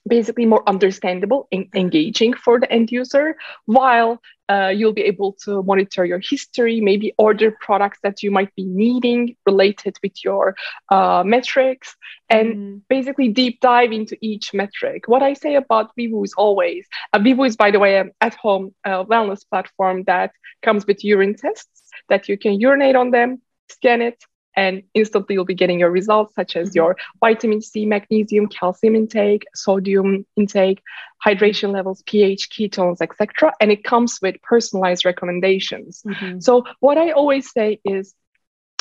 basically 0.06 0.46
more 0.46 0.62
understandable 0.68 1.48
and 1.52 1.68
engaging 1.74 2.32
for 2.34 2.58
the 2.58 2.70
end 2.72 2.90
user 2.90 3.36
while 3.66 4.20
uh, 4.48 4.68
you'll 4.68 4.92
be 4.92 5.02
able 5.02 5.32
to 5.32 5.62
monitor 5.62 6.04
your 6.04 6.18
history 6.18 6.80
maybe 6.80 7.14
order 7.18 7.56
products 7.60 7.98
that 8.02 8.22
you 8.22 8.30
might 8.30 8.54
be 8.54 8.64
needing 8.64 9.36
related 9.46 9.96
with 10.02 10.24
your 10.24 10.54
uh, 10.90 11.22
metrics 11.24 11.94
and 12.28 12.54
mm. 12.54 12.80
basically 12.88 13.28
deep 13.28 13.60
dive 13.60 13.92
into 13.92 14.16
each 14.20 14.52
metric 14.52 15.04
what 15.06 15.22
i 15.22 15.32
say 15.32 15.54
about 15.54 15.92
Vivoo 15.96 16.24
is 16.24 16.34
always 16.34 16.86
uh, 17.12 17.18
Vivoo 17.18 17.44
is 17.44 17.56
by 17.56 17.70
the 17.70 17.78
way 17.78 17.98
an 17.98 18.10
at-home 18.20 18.74
uh, 18.84 19.04
wellness 19.04 19.48
platform 19.48 20.02
that 20.04 20.32
comes 20.62 20.86
with 20.86 21.04
urine 21.04 21.34
tests 21.34 21.90
that 22.08 22.28
you 22.28 22.36
can 22.36 22.60
urinate 22.60 22.96
on 22.96 23.10
them 23.10 23.40
scan 23.72 24.02
it, 24.02 24.24
and 24.56 24.82
instantly 24.94 25.34
you'll 25.34 25.44
be 25.44 25.54
getting 25.54 25.80
your 25.80 25.90
results 25.90 26.34
such 26.34 26.56
as 26.56 26.68
mm-hmm. 26.68 26.76
your 26.76 26.96
vitamin 27.20 27.60
C, 27.62 27.86
magnesium, 27.86 28.48
calcium 28.48 28.94
intake, 28.96 29.44
sodium 29.54 30.26
intake, 30.36 30.82
hydration 31.24 31.72
levels, 31.72 32.02
pH, 32.06 32.50
ketones, 32.50 33.00
etc. 33.00 33.52
And 33.60 33.70
it 33.70 33.84
comes 33.84 34.18
with 34.20 34.40
personalized 34.42 35.04
recommendations. 35.04 36.02
Mm-hmm. 36.06 36.40
So 36.40 36.64
what 36.80 36.98
I 36.98 37.12
always 37.12 37.50
say 37.50 37.80
is, 37.84 38.14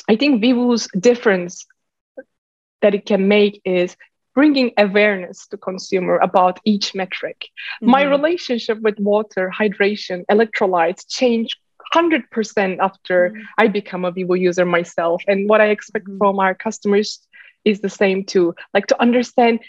I 0.09 0.15
think 0.15 0.41
Vivoo's 0.41 0.87
difference 0.99 1.65
that 2.81 2.95
it 2.95 3.05
can 3.05 3.27
make 3.27 3.61
is 3.63 3.95
bringing 4.33 4.71
awareness 4.77 5.47
to 5.47 5.57
consumer 5.57 6.17
about 6.17 6.59
each 6.65 6.95
metric. 6.95 7.47
Mm-hmm. 7.81 7.91
My 7.91 8.03
relationship 8.03 8.79
with 8.79 8.97
water, 8.99 9.51
hydration, 9.55 10.25
electrolytes 10.31 11.05
changed 11.07 11.57
100% 11.93 12.77
after 12.79 13.29
mm-hmm. 13.29 13.41
I 13.57 13.67
become 13.67 14.05
a 14.05 14.11
Vivoo 14.11 14.35
user 14.35 14.65
myself. 14.65 15.23
And 15.27 15.49
what 15.49 15.61
I 15.61 15.67
expect 15.67 16.07
mm-hmm. 16.07 16.17
from 16.17 16.39
our 16.39 16.55
customers 16.55 17.19
is 17.65 17.81
the 17.81 17.89
same 17.89 18.23
too, 18.23 18.55
like 18.73 18.87
to 18.87 19.01
understand 19.01 19.59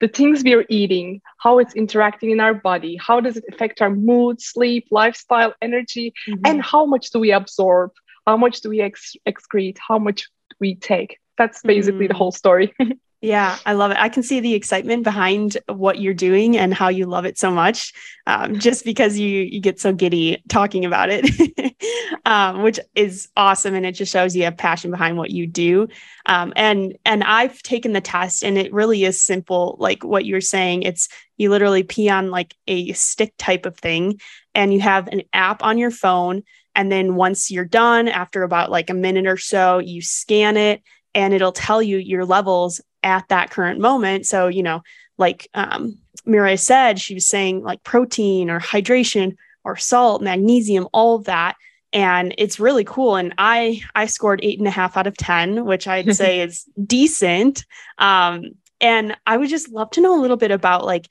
the 0.00 0.08
things 0.08 0.44
we 0.44 0.54
are 0.54 0.64
eating, 0.68 1.20
how 1.38 1.58
it's 1.58 1.74
interacting 1.74 2.30
in 2.30 2.40
our 2.40 2.54
body, 2.54 2.96
how 3.00 3.20
does 3.20 3.36
it 3.36 3.44
affect 3.48 3.82
our 3.82 3.90
mood, 3.90 4.40
sleep, 4.40 4.86
lifestyle, 4.90 5.54
energy, 5.60 6.12
mm-hmm. 6.28 6.40
and 6.44 6.62
how 6.62 6.86
much 6.86 7.10
do 7.10 7.18
we 7.18 7.32
absorb, 7.32 7.90
how 8.26 8.36
much 8.36 8.60
do 8.60 8.68
we 8.68 8.80
ex- 8.80 9.16
excrete, 9.26 9.78
how 9.78 9.98
much 9.98 10.28
we 10.60 10.74
take. 10.74 11.18
That's 11.36 11.62
basically 11.62 12.06
the 12.06 12.14
mm. 12.14 12.18
whole 12.18 12.32
story. 12.32 12.74
Yeah, 13.20 13.58
I 13.66 13.72
love 13.72 13.90
it. 13.90 13.96
I 13.98 14.08
can 14.08 14.22
see 14.22 14.38
the 14.38 14.54
excitement 14.54 15.02
behind 15.02 15.58
what 15.66 15.98
you're 15.98 16.14
doing 16.14 16.56
and 16.56 16.72
how 16.72 16.88
you 16.88 17.04
love 17.04 17.24
it 17.24 17.36
so 17.36 17.50
much, 17.50 17.92
um, 18.28 18.60
just 18.60 18.84
because 18.84 19.18
you 19.18 19.40
you 19.40 19.60
get 19.60 19.80
so 19.80 19.92
giddy 19.92 20.40
talking 20.48 20.84
about 20.84 21.08
it, 21.10 21.74
um, 22.24 22.62
which 22.62 22.78
is 22.94 23.28
awesome, 23.36 23.74
and 23.74 23.84
it 23.84 23.92
just 23.92 24.12
shows 24.12 24.36
you 24.36 24.44
have 24.44 24.56
passion 24.56 24.92
behind 24.92 25.16
what 25.16 25.30
you 25.32 25.48
do. 25.48 25.88
Um, 26.26 26.52
and 26.54 26.96
and 27.04 27.24
I've 27.24 27.60
taken 27.64 27.92
the 27.92 28.00
test, 28.00 28.44
and 28.44 28.56
it 28.56 28.72
really 28.72 29.02
is 29.02 29.20
simple, 29.20 29.76
like 29.80 30.04
what 30.04 30.24
you're 30.24 30.40
saying. 30.40 30.84
It's 30.84 31.08
you 31.36 31.50
literally 31.50 31.82
pee 31.82 32.08
on 32.08 32.30
like 32.30 32.54
a 32.68 32.92
stick 32.92 33.34
type 33.36 33.66
of 33.66 33.76
thing, 33.76 34.20
and 34.54 34.72
you 34.72 34.78
have 34.78 35.08
an 35.08 35.22
app 35.32 35.64
on 35.64 35.76
your 35.76 35.90
phone, 35.90 36.44
and 36.76 36.92
then 36.92 37.16
once 37.16 37.50
you're 37.50 37.64
done, 37.64 38.06
after 38.06 38.44
about 38.44 38.70
like 38.70 38.90
a 38.90 38.94
minute 38.94 39.26
or 39.26 39.36
so, 39.38 39.78
you 39.78 40.02
scan 40.02 40.56
it 40.56 40.84
and 41.14 41.32
it'll 41.34 41.52
tell 41.52 41.82
you 41.82 41.96
your 41.96 42.24
levels 42.24 42.80
at 43.02 43.28
that 43.28 43.50
current 43.50 43.80
moment. 43.80 44.26
So, 44.26 44.48
you 44.48 44.62
know, 44.62 44.82
like 45.16 45.48
um, 45.54 45.98
Miray 46.26 46.58
said, 46.58 47.00
she 47.00 47.14
was 47.14 47.26
saying 47.26 47.62
like 47.62 47.82
protein 47.82 48.50
or 48.50 48.60
hydration 48.60 49.36
or 49.64 49.76
salt, 49.76 50.22
magnesium, 50.22 50.88
all 50.92 51.16
of 51.16 51.24
that. 51.24 51.56
And 51.92 52.34
it's 52.38 52.60
really 52.60 52.84
cool. 52.84 53.16
And 53.16 53.34
I 53.38 53.82
I 53.94 54.06
scored 54.06 54.40
eight 54.42 54.58
and 54.58 54.68
a 54.68 54.72
half 54.72 54.96
out 54.96 55.06
of 55.06 55.16
ten, 55.16 55.64
which 55.64 55.88
I'd 55.88 56.14
say 56.16 56.40
is 56.40 56.64
decent. 56.84 57.64
Um, 57.96 58.52
and 58.80 59.16
I 59.26 59.36
would 59.36 59.48
just 59.48 59.70
love 59.70 59.90
to 59.92 60.00
know 60.00 60.18
a 60.18 60.22
little 60.22 60.36
bit 60.36 60.50
about 60.50 60.84
like, 60.84 61.08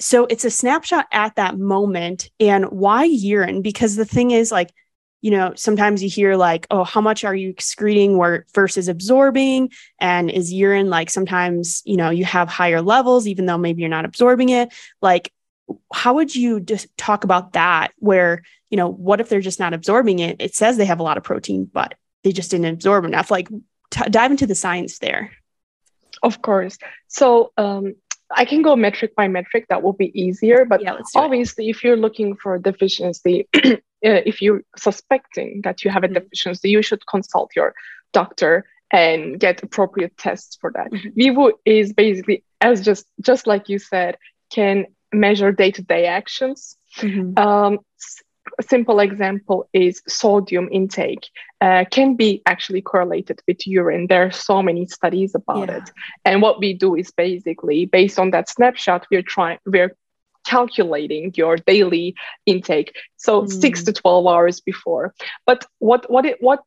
so 0.00 0.26
it's 0.26 0.44
a 0.44 0.50
snapshot 0.50 1.06
at 1.12 1.36
that 1.36 1.58
moment 1.58 2.30
and 2.40 2.66
why 2.66 3.04
urine? 3.04 3.62
Because 3.62 3.96
the 3.96 4.04
thing 4.04 4.30
is 4.30 4.50
like 4.50 4.72
you 5.20 5.30
know, 5.30 5.52
sometimes 5.54 6.02
you 6.02 6.08
hear 6.08 6.36
like, 6.36 6.66
oh, 6.70 6.84
how 6.84 7.00
much 7.00 7.24
are 7.24 7.34
you 7.34 7.50
excreting 7.50 8.18
versus 8.54 8.88
absorbing? 8.88 9.70
And 9.98 10.30
is 10.30 10.52
urine 10.52 10.88
like 10.88 11.10
sometimes, 11.10 11.82
you 11.84 11.96
know, 11.96 12.10
you 12.10 12.24
have 12.24 12.48
higher 12.48 12.80
levels, 12.80 13.26
even 13.26 13.46
though 13.46 13.58
maybe 13.58 13.82
you're 13.82 13.90
not 13.90 14.04
absorbing 14.04 14.48
it? 14.48 14.72
Like, 15.02 15.32
how 15.92 16.14
would 16.14 16.34
you 16.34 16.60
just 16.60 16.86
talk 16.96 17.24
about 17.24 17.52
that? 17.52 17.92
Where, 17.98 18.42
you 18.70 18.76
know, 18.76 18.88
what 18.88 19.20
if 19.20 19.28
they're 19.28 19.40
just 19.40 19.60
not 19.60 19.74
absorbing 19.74 20.20
it? 20.20 20.36
It 20.40 20.54
says 20.54 20.76
they 20.76 20.86
have 20.86 21.00
a 21.00 21.04
lot 21.04 21.18
of 21.18 21.22
protein, 21.22 21.70
but 21.70 21.94
they 22.24 22.32
just 22.32 22.50
didn't 22.50 22.66
absorb 22.66 23.04
enough. 23.04 23.30
Like, 23.30 23.48
t- 23.90 24.10
dive 24.10 24.30
into 24.30 24.46
the 24.46 24.54
science 24.54 24.98
there. 24.98 25.32
Of 26.22 26.40
course. 26.42 26.78
So, 27.08 27.52
um, 27.56 27.94
I 28.30 28.44
can 28.44 28.62
go 28.62 28.76
metric 28.76 29.16
by 29.16 29.28
metric. 29.28 29.66
That 29.68 29.82
will 29.82 29.92
be 29.92 30.18
easier. 30.18 30.64
But 30.64 30.82
yeah, 30.82 30.98
obviously, 31.16 31.66
it. 31.66 31.70
if 31.70 31.84
you're 31.84 31.96
looking 31.96 32.36
for 32.36 32.58
deficiency, 32.58 33.48
uh, 34.04 34.22
if 34.26 34.40
you're 34.42 34.62
suspecting 34.76 35.60
that 35.64 35.84
you 35.84 35.90
have 35.90 36.04
a 36.04 36.08
mm-hmm. 36.08 36.14
deficiency, 36.14 36.70
you 36.70 36.82
should 36.82 37.06
consult 37.06 37.50
your 37.54 37.74
doctor 38.12 38.64
and 38.92 39.38
get 39.38 39.62
appropriate 39.62 40.16
tests 40.16 40.56
for 40.60 40.72
that. 40.72 40.90
Mm-hmm. 40.90 41.08
Vivoo 41.16 41.52
is 41.64 41.92
basically, 41.92 42.44
as 42.60 42.84
just 42.84 43.06
just 43.20 43.46
like 43.46 43.68
you 43.68 43.78
said, 43.78 44.16
can 44.50 44.86
measure 45.12 45.52
day-to-day 45.52 46.06
actions. 46.06 46.76
Mm-hmm. 46.98 47.38
Um, 47.38 47.78
a 48.58 48.62
simple 48.62 49.00
example 49.00 49.68
is 49.72 50.02
sodium 50.08 50.68
intake 50.72 51.28
uh, 51.60 51.84
can 51.90 52.16
be 52.16 52.42
actually 52.46 52.82
correlated 52.82 53.40
with 53.46 53.66
urine. 53.66 54.06
There 54.08 54.26
are 54.26 54.30
so 54.30 54.62
many 54.62 54.86
studies 54.86 55.34
about 55.34 55.68
yeah. 55.68 55.76
it. 55.76 55.90
And 56.24 56.42
what 56.42 56.58
we 56.58 56.74
do 56.74 56.96
is 56.96 57.12
basically 57.12 57.86
based 57.86 58.18
on 58.18 58.30
that 58.32 58.48
snapshot, 58.48 59.06
we're 59.10 59.22
trying 59.22 59.58
we're 59.66 59.96
calculating 60.46 61.32
your 61.34 61.56
daily 61.56 62.14
intake 62.46 62.94
so 63.16 63.42
mm. 63.42 63.60
6 63.60 63.84
to 63.84 63.92
12 63.92 64.26
hours 64.26 64.60
before 64.60 65.14
but 65.46 65.64
what 65.78 66.10
what 66.10 66.24
it 66.24 66.36
what 66.40 66.60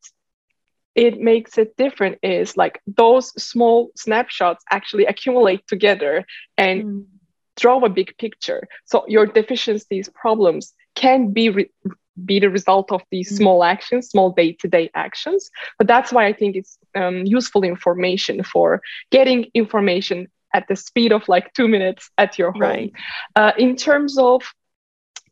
it 0.94 1.20
makes 1.20 1.58
it 1.58 1.76
different 1.76 2.18
is 2.22 2.56
like 2.56 2.80
those 2.86 3.30
small 3.42 3.90
snapshots 3.96 4.64
actually 4.70 5.06
accumulate 5.06 5.66
together 5.66 6.24
and 6.56 6.84
mm. 6.84 7.04
draw 7.56 7.84
a 7.84 7.88
big 7.88 8.16
picture 8.18 8.68
so 8.84 9.04
your 9.08 9.26
deficiencies 9.26 10.08
problems 10.14 10.72
can 10.94 11.32
be 11.32 11.50
re- 11.50 11.70
be 12.24 12.38
the 12.38 12.50
result 12.50 12.92
of 12.92 13.02
these 13.10 13.32
mm. 13.32 13.36
small 13.38 13.64
actions, 13.64 14.08
small 14.08 14.30
day 14.30 14.52
to 14.52 14.68
day 14.68 14.90
actions. 14.94 15.50
But 15.78 15.86
that's 15.86 16.12
why 16.12 16.26
I 16.26 16.32
think 16.32 16.56
it's 16.56 16.78
um, 16.94 17.24
useful 17.24 17.64
information 17.64 18.44
for 18.44 18.80
getting 19.10 19.50
information 19.54 20.28
at 20.54 20.66
the 20.68 20.76
speed 20.76 21.12
of 21.12 21.28
like 21.28 21.52
two 21.52 21.68
minutes 21.68 22.10
at 22.16 22.38
your 22.38 22.52
home. 22.52 22.62
Right. 22.62 22.92
Uh, 23.36 23.52
in 23.58 23.76
terms 23.76 24.16
of 24.16 24.42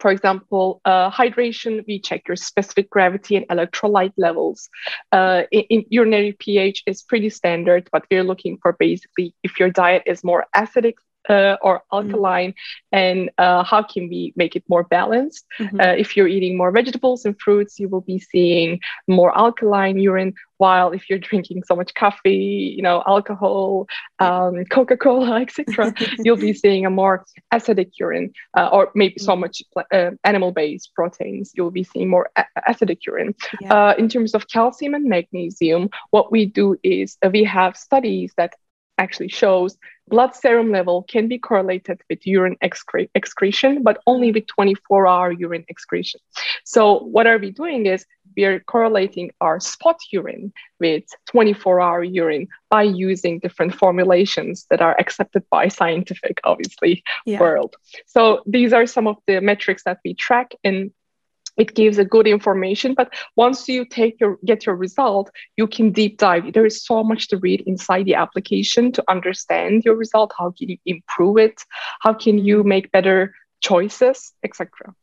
for 0.03 0.11
example, 0.11 0.81
uh, 0.85 1.13
hydration, 1.13 1.85
we 1.87 2.01
check 2.01 2.27
your 2.27 2.35
specific 2.35 2.91
gravity 2.91 3.37
and 3.37 3.47
electrolyte 3.47 4.13
levels. 4.17 4.69
Uh, 5.13 5.43
in, 5.53 5.63
in, 5.71 5.85
urinary 5.91 6.33
pH 6.33 6.83
is 6.87 7.03
pretty 7.03 7.31
standard, 7.31 7.89
but 7.93 8.05
we're 8.11 8.25
looking 8.25 8.59
for 8.61 8.73
basically 8.73 9.33
if 9.45 9.61
your 9.61 9.71
diet 9.71 10.03
is 10.07 10.25
more 10.25 10.45
acidic 10.57 10.95
uh, 11.29 11.57
or 11.63 11.79
mm-hmm. 11.79 11.97
alkaline 11.97 12.51
mm-hmm. 12.51 12.99
and 12.99 13.31
uh, 13.39 13.63
how 13.63 13.83
can 13.83 14.09
we 14.09 14.33
make 14.37 14.57
it 14.57 14.65
more 14.69 14.85
balanced 14.85 15.45
mm-hmm. 15.59 15.81
uh, 15.81 15.95
if 15.95 16.17
you're 16.17 16.29
eating 16.29 16.57
more 16.57 16.71
vegetables 16.71 17.25
and 17.25 17.39
fruits 17.41 17.79
you 17.79 17.89
will 17.89 18.01
be 18.01 18.19
seeing 18.19 18.81
more 19.09 19.37
alkaline 19.37 19.99
urine 19.99 20.35
while 20.59 20.93
if 20.93 21.11
you're 21.11 21.19
drinking 21.19 21.63
so 21.65 21.75
much 21.75 21.93
coffee 21.95 22.75
you 22.77 22.83
know 22.83 23.03
alcohol 23.07 23.87
um, 24.21 24.65
coca-cola 24.67 25.41
etc 25.47 25.93
you'll 26.21 26.37
be 26.37 26.53
seeing 26.53 26.87
a 26.87 26.91
more 26.91 27.25
acidic 27.53 27.91
urine 27.99 28.33
uh, 28.57 28.69
or 28.73 28.91
maybe 28.95 29.15
mm-hmm. 29.15 29.25
so 29.25 29.37
much 29.37 29.63
uh, 29.93 30.11
animal-based 30.25 30.93
proteins 30.95 31.53
you'll 31.55 31.71
be 31.71 31.85
seeing 31.85 32.09
more 32.09 32.31
a- 32.37 32.47
acidic 32.69 32.99
urine 33.07 33.35
yeah. 33.61 33.73
Uh, 33.73 33.95
in 33.99 34.09
terms 34.09 34.35
of 34.35 34.49
calcium 34.49 34.95
and 34.95 35.05
magnesium 35.07 35.89
what 36.11 36.31
we 36.31 36.47
do 36.47 36.77
is 36.83 37.19
we 37.33 37.43
have 37.45 37.77
studies 37.77 38.33
that 38.37 38.55
actually 38.99 39.29
shows 39.29 39.77
blood 40.09 40.35
serum 40.35 40.71
level 40.71 41.05
can 41.05 41.29
be 41.29 41.39
correlated 41.39 42.01
with 42.11 42.27
urine 42.27 42.57
excre- 42.63 43.09
excretion, 43.15 43.83
but 43.83 43.99
only 44.07 44.33
with 44.33 44.47
24 44.47 45.07
hour 45.07 45.33
urine 45.33 45.65
excretion. 45.69 46.21
So, 46.65 46.99
what 46.99 47.27
are 47.27 47.39
we 47.39 47.51
doing 47.51 47.87
is 47.87 48.05
we 48.37 48.45
are 48.45 48.61
correlating 48.61 49.31
our 49.41 49.61
spot 49.61 49.99
urine 50.11 50.53
with 50.81 51.05
24 51.31 51.81
hour 51.81 52.03
urine 52.03 52.49
by 52.71 52.83
using 52.83 53.39
different 53.39 53.75
formulations 53.75 54.67
that 54.71 54.81
are 54.81 54.97
accepted 54.99 55.45
by 55.51 55.69
scientific, 55.69 56.41
obviously, 56.45 57.03
yeah. 57.27 57.41
world. 57.41 57.77
So, 58.07 58.43
these 58.47 58.73
are 58.73 58.87
some 58.87 59.07
of 59.07 59.17
the 59.27 59.41
metrics 59.41 59.85
that 59.85 59.99
we 60.05 60.15
track 60.15 60.55
and 60.65 60.91
it 61.57 61.75
gives 61.75 61.99
a 61.99 62.05
good 62.05 62.27
information 62.27 62.95
but 62.95 63.13
once 63.37 63.69
you 63.69 63.85
take 63.85 64.19
your 64.21 64.39
get 64.45 64.67
your 64.67 64.77
result 64.77 65.31
you 65.57 65.67
can 65.67 65.91
deep 65.91 66.19
dive. 66.19 66.53
There 66.53 66.67
is 66.67 66.85
so 66.85 67.05
much 67.05 67.29
to 67.29 67.37
read 67.37 67.63
inside 67.67 68.05
the 68.07 68.15
application 68.15 68.93
to 68.93 69.05
understand 69.09 69.85
your 69.85 69.97
result 69.97 70.33
how 70.39 70.51
can 70.51 70.71
you 70.71 70.79
improve 70.87 71.39
it 71.39 71.63
how 72.01 72.15
can 72.15 72.39
you 72.39 72.63
make 72.65 72.91
better 72.93 73.35
choices 73.61 74.33
etc 74.43 74.95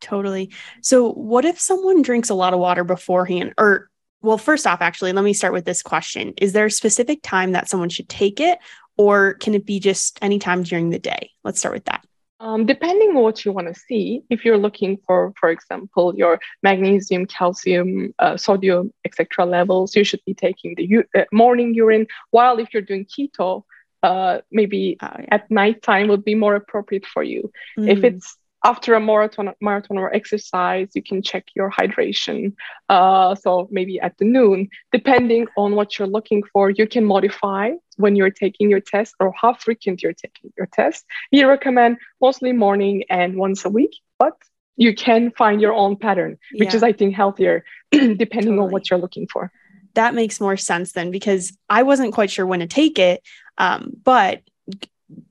totally. 0.00 0.50
So 0.82 1.12
what 1.12 1.44
if 1.44 1.60
someone 1.60 2.02
drinks 2.02 2.30
a 2.30 2.34
lot 2.34 2.54
of 2.54 2.60
water 2.60 2.84
beforehand? 2.84 3.54
Or 3.58 3.90
well 4.20 4.38
first 4.38 4.66
off 4.66 4.80
actually 4.80 5.12
let 5.12 5.24
me 5.24 5.32
start 5.32 5.52
with 5.52 5.64
this 5.64 5.82
question. 5.82 6.34
Is 6.38 6.52
there 6.52 6.66
a 6.66 6.70
specific 6.70 7.20
time 7.22 7.52
that 7.52 7.68
someone 7.68 7.88
should 7.88 8.08
take 8.08 8.40
it 8.40 8.58
or 8.96 9.34
can 9.34 9.54
it 9.54 9.64
be 9.64 9.78
just 9.80 10.18
anytime 10.22 10.62
during 10.62 10.90
the 10.90 10.98
day? 10.98 11.30
Let's 11.44 11.60
start 11.60 11.74
with 11.74 11.84
that 11.84 12.04
um, 12.40 12.66
depending 12.66 13.10
on 13.10 13.22
what 13.22 13.44
you 13.44 13.52
want 13.52 13.66
to 13.72 13.80
see, 13.80 14.22
if 14.30 14.44
you're 14.44 14.58
looking 14.58 14.98
for, 15.06 15.32
for 15.40 15.50
example, 15.50 16.14
your 16.16 16.38
magnesium, 16.62 17.26
calcium, 17.26 18.14
uh, 18.18 18.36
sodium, 18.36 18.92
etc. 19.04 19.44
levels, 19.44 19.96
you 19.96 20.04
should 20.04 20.24
be 20.24 20.34
taking 20.34 20.74
the 20.76 20.84
u- 20.84 21.04
uh, 21.16 21.24
morning 21.32 21.74
urine. 21.74 22.06
While 22.30 22.58
if 22.58 22.72
you're 22.72 22.82
doing 22.82 23.06
keto, 23.06 23.64
uh, 24.02 24.38
maybe 24.52 24.96
oh, 25.02 25.16
at 25.30 25.50
night 25.50 25.82
time 25.82 26.08
would 26.08 26.24
be 26.24 26.36
more 26.36 26.54
appropriate 26.54 27.06
for 27.06 27.22
you. 27.22 27.50
Mm. 27.78 27.88
If 27.90 28.04
it's 28.04 28.36
after 28.64 28.94
a 28.94 29.00
marathon 29.00 29.52
marathon 29.60 29.98
or 29.98 30.12
exercise 30.14 30.88
you 30.94 31.02
can 31.02 31.22
check 31.22 31.46
your 31.54 31.70
hydration 31.70 32.52
uh, 32.88 33.34
so 33.34 33.68
maybe 33.70 34.00
at 34.00 34.16
the 34.18 34.24
noon 34.24 34.68
depending 34.92 35.46
on 35.56 35.74
what 35.74 35.98
you're 35.98 36.08
looking 36.08 36.42
for 36.52 36.70
you 36.70 36.86
can 36.86 37.04
modify 37.04 37.70
when 37.96 38.16
you're 38.16 38.30
taking 38.30 38.70
your 38.70 38.80
test 38.80 39.14
or 39.20 39.32
how 39.40 39.52
frequent 39.54 40.02
you're 40.02 40.12
taking 40.12 40.52
your 40.56 40.66
test 40.72 41.04
we 41.32 41.42
recommend 41.44 41.96
mostly 42.20 42.52
morning 42.52 43.04
and 43.10 43.36
once 43.36 43.64
a 43.64 43.68
week 43.68 43.94
but 44.18 44.36
you 44.76 44.94
can 44.94 45.30
find 45.32 45.60
your 45.60 45.72
own 45.72 45.96
pattern 45.96 46.38
which 46.54 46.70
yeah. 46.70 46.76
is 46.76 46.82
i 46.82 46.92
think 46.92 47.14
healthier 47.14 47.64
depending 47.90 48.26
totally. 48.28 48.58
on 48.58 48.70
what 48.70 48.90
you're 48.90 48.98
looking 48.98 49.26
for 49.32 49.52
that 49.94 50.14
makes 50.14 50.40
more 50.40 50.56
sense 50.56 50.92
then 50.92 51.10
because 51.10 51.56
i 51.68 51.82
wasn't 51.82 52.12
quite 52.12 52.30
sure 52.30 52.46
when 52.46 52.60
to 52.60 52.66
take 52.66 52.98
it 52.98 53.22
um, 53.60 53.90
but 54.04 54.42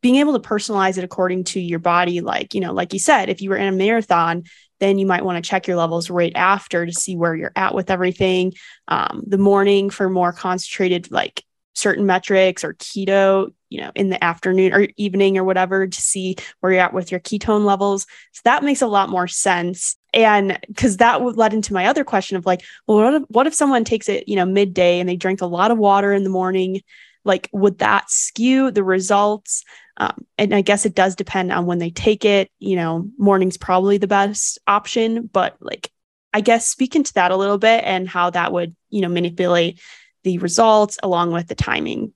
being 0.01 0.15
able 0.15 0.37
to 0.37 0.47
personalize 0.47 0.97
it 0.97 1.03
according 1.03 1.43
to 1.43 1.59
your 1.59 1.79
body 1.79 2.21
like 2.21 2.53
you 2.53 2.61
know 2.61 2.73
like 2.73 2.93
you 2.93 2.99
said 2.99 3.29
if 3.29 3.41
you 3.41 3.49
were 3.49 3.57
in 3.57 3.67
a 3.67 3.77
marathon 3.77 4.43
then 4.79 4.97
you 4.97 5.05
might 5.05 5.25
want 5.25 5.43
to 5.43 5.47
check 5.47 5.67
your 5.67 5.77
levels 5.77 6.09
right 6.09 6.33
after 6.35 6.85
to 6.85 6.93
see 6.93 7.15
where 7.15 7.35
you're 7.35 7.51
at 7.55 7.73
with 7.73 7.89
everything. 7.89 8.53
Um, 8.87 9.23
the 9.25 9.37
morning 9.37 9.89
for 9.89 10.09
more 10.09 10.31
concentrated 10.31 11.11
like 11.11 11.43
certain 11.73 12.07
metrics 12.07 12.63
or 12.63 12.73
keto 12.73 13.53
you 13.69 13.79
know 13.79 13.91
in 13.93 14.09
the 14.09 14.23
afternoon 14.23 14.73
or 14.73 14.87
evening 14.97 15.37
or 15.37 15.43
whatever 15.43 15.85
to 15.85 16.01
see 16.01 16.35
where 16.59 16.71
you're 16.71 16.81
at 16.81 16.93
with 16.93 17.11
your 17.11 17.19
ketone 17.19 17.65
levels. 17.65 18.05
So 18.31 18.41
that 18.45 18.63
makes 18.63 18.81
a 18.81 18.87
lot 18.87 19.09
more 19.09 19.27
sense. 19.27 19.95
And 20.13 20.57
because 20.67 20.97
that 20.97 21.21
would 21.21 21.37
led 21.37 21.53
into 21.53 21.73
my 21.73 21.85
other 21.85 22.03
question 22.03 22.37
of 22.37 22.45
like 22.45 22.63
well 22.87 22.97
what 22.97 23.13
if, 23.13 23.23
what 23.27 23.47
if 23.47 23.53
someone 23.53 23.83
takes 23.83 24.09
it 24.09 24.27
you 24.27 24.35
know 24.35 24.45
midday 24.45 24.99
and 24.99 25.07
they 25.07 25.17
drink 25.17 25.41
a 25.41 25.45
lot 25.45 25.71
of 25.71 25.77
water 25.77 26.13
in 26.13 26.23
the 26.23 26.29
morning 26.29 26.81
like 27.27 27.49
would 27.51 27.79
that 27.79 28.09
skew 28.09 28.71
the 28.71 28.83
results? 28.83 29.63
Um, 29.99 30.25
and 30.37 30.53
i 30.53 30.61
guess 30.61 30.85
it 30.85 30.93
does 30.93 31.15
depend 31.15 31.51
on 31.51 31.65
when 31.65 31.79
they 31.79 31.89
take 31.89 32.23
it. 32.25 32.49
You 32.59 32.75
know 32.75 33.09
morning's 33.17 33.57
probably 33.57 33.97
the 33.97 34.07
best 34.07 34.59
option 34.67 35.27
but 35.31 35.57
like 35.59 35.91
i 36.33 36.41
guess 36.41 36.67
speak 36.67 36.95
into 36.95 37.13
that 37.13 37.31
a 37.31 37.35
little 37.35 37.57
bit 37.57 37.83
and 37.83 38.07
how 38.07 38.29
that 38.29 38.53
would 38.53 38.75
you 38.89 39.01
know 39.01 39.09
manipulate 39.09 39.79
the 40.23 40.37
results 40.39 40.97
along 41.03 41.31
with 41.31 41.47
the 41.47 41.55
timing. 41.55 42.13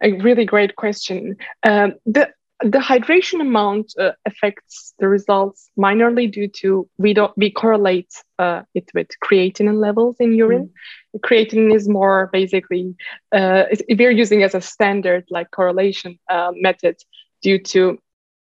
A 0.00 0.12
really 0.12 0.44
great 0.44 0.76
question. 0.76 1.36
Um, 1.64 1.94
the 2.06 2.30
the 2.60 2.78
hydration 2.78 3.40
amount 3.40 3.94
uh, 3.98 4.12
affects 4.26 4.94
the 4.98 5.08
results 5.08 5.70
minorly 5.78 6.30
due 6.30 6.48
to 6.48 6.88
we 6.98 7.14
don't 7.14 7.32
we 7.36 7.50
correlate 7.50 8.12
uh, 8.38 8.62
it 8.74 8.90
with 8.94 9.08
creatinine 9.24 9.80
levels 9.80 10.16
in 10.18 10.34
urine. 10.34 10.70
Mm. 11.16 11.20
Creatinine 11.20 11.74
is 11.74 11.88
more 11.88 12.28
basically 12.32 12.96
uh, 13.32 13.64
we're 13.88 14.10
using 14.10 14.42
as 14.42 14.54
a 14.54 14.60
standard 14.60 15.24
like 15.30 15.50
correlation 15.52 16.18
uh, 16.28 16.50
method 16.54 16.96
due 17.42 17.58
to 17.58 17.98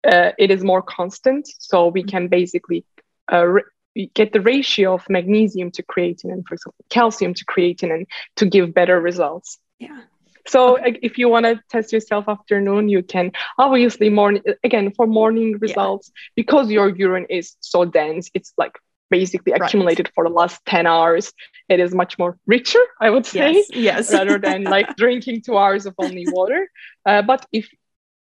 uh, 0.05 0.31
it 0.39 0.51
is 0.51 0.63
more 0.63 0.83
constant, 0.83 1.49
so 1.59 1.89
we 1.89 2.03
can 2.03 2.29
basically 2.29 2.85
uh, 3.33 3.47
get 4.15 4.33
the 4.33 4.41
ratio 4.41 4.95
of 4.95 5.09
magnesium 5.09 5.71
to 5.71 5.83
creatinine, 5.83 6.43
for 6.47 6.55
example, 6.55 6.85
calcium 6.91 7.35
to 7.35 7.45
creatinine 7.47 8.07
to 8.37 8.47
give 8.47 8.75
better 8.75 9.01
results. 9.01 9.59
Yeah. 9.79 10.03
So 10.47 10.79
if 10.83 11.19
you 11.19 11.29
want 11.29 11.47
to 11.47 11.61
test 11.71 11.93
yourself 11.93 12.29
afternoon, 12.29 12.89
you 12.89 13.03
can 13.03 13.33
obviously 13.59 14.11
morning 14.11 14.43
again 14.63 14.93
for 14.93 15.07
morning 15.07 15.59
results 15.59 16.11
yeah. 16.15 16.21
because 16.37 16.71
your 16.71 16.89
urine 16.95 17.27
is 17.31 17.57
so 17.61 17.85
dense. 17.85 18.31
It's 18.35 18.53
like 18.59 18.79
basically 19.11 19.53
accumulated 19.53 20.07
right. 20.07 20.15
for 20.15 20.25
the 20.25 20.35
last 20.35 20.65
10 20.67 20.87
hours. 20.87 21.33
It 21.69 21.81
is 21.81 21.95
much 21.95 22.19
more 22.19 22.39
richer, 22.47 22.81
I 23.01 23.11
would 23.11 23.27
say, 23.27 23.55
yes, 23.55 23.71
yes. 23.73 24.13
rather 24.19 24.39
than 24.39 24.65
like 24.65 24.97
drinking 24.97 25.43
two 25.43 25.57
hours 25.57 25.87
of 25.87 25.95
only 25.99 26.27
water. 26.29 26.71
Uh, 27.07 27.23
but 27.23 27.47
if 27.53 27.69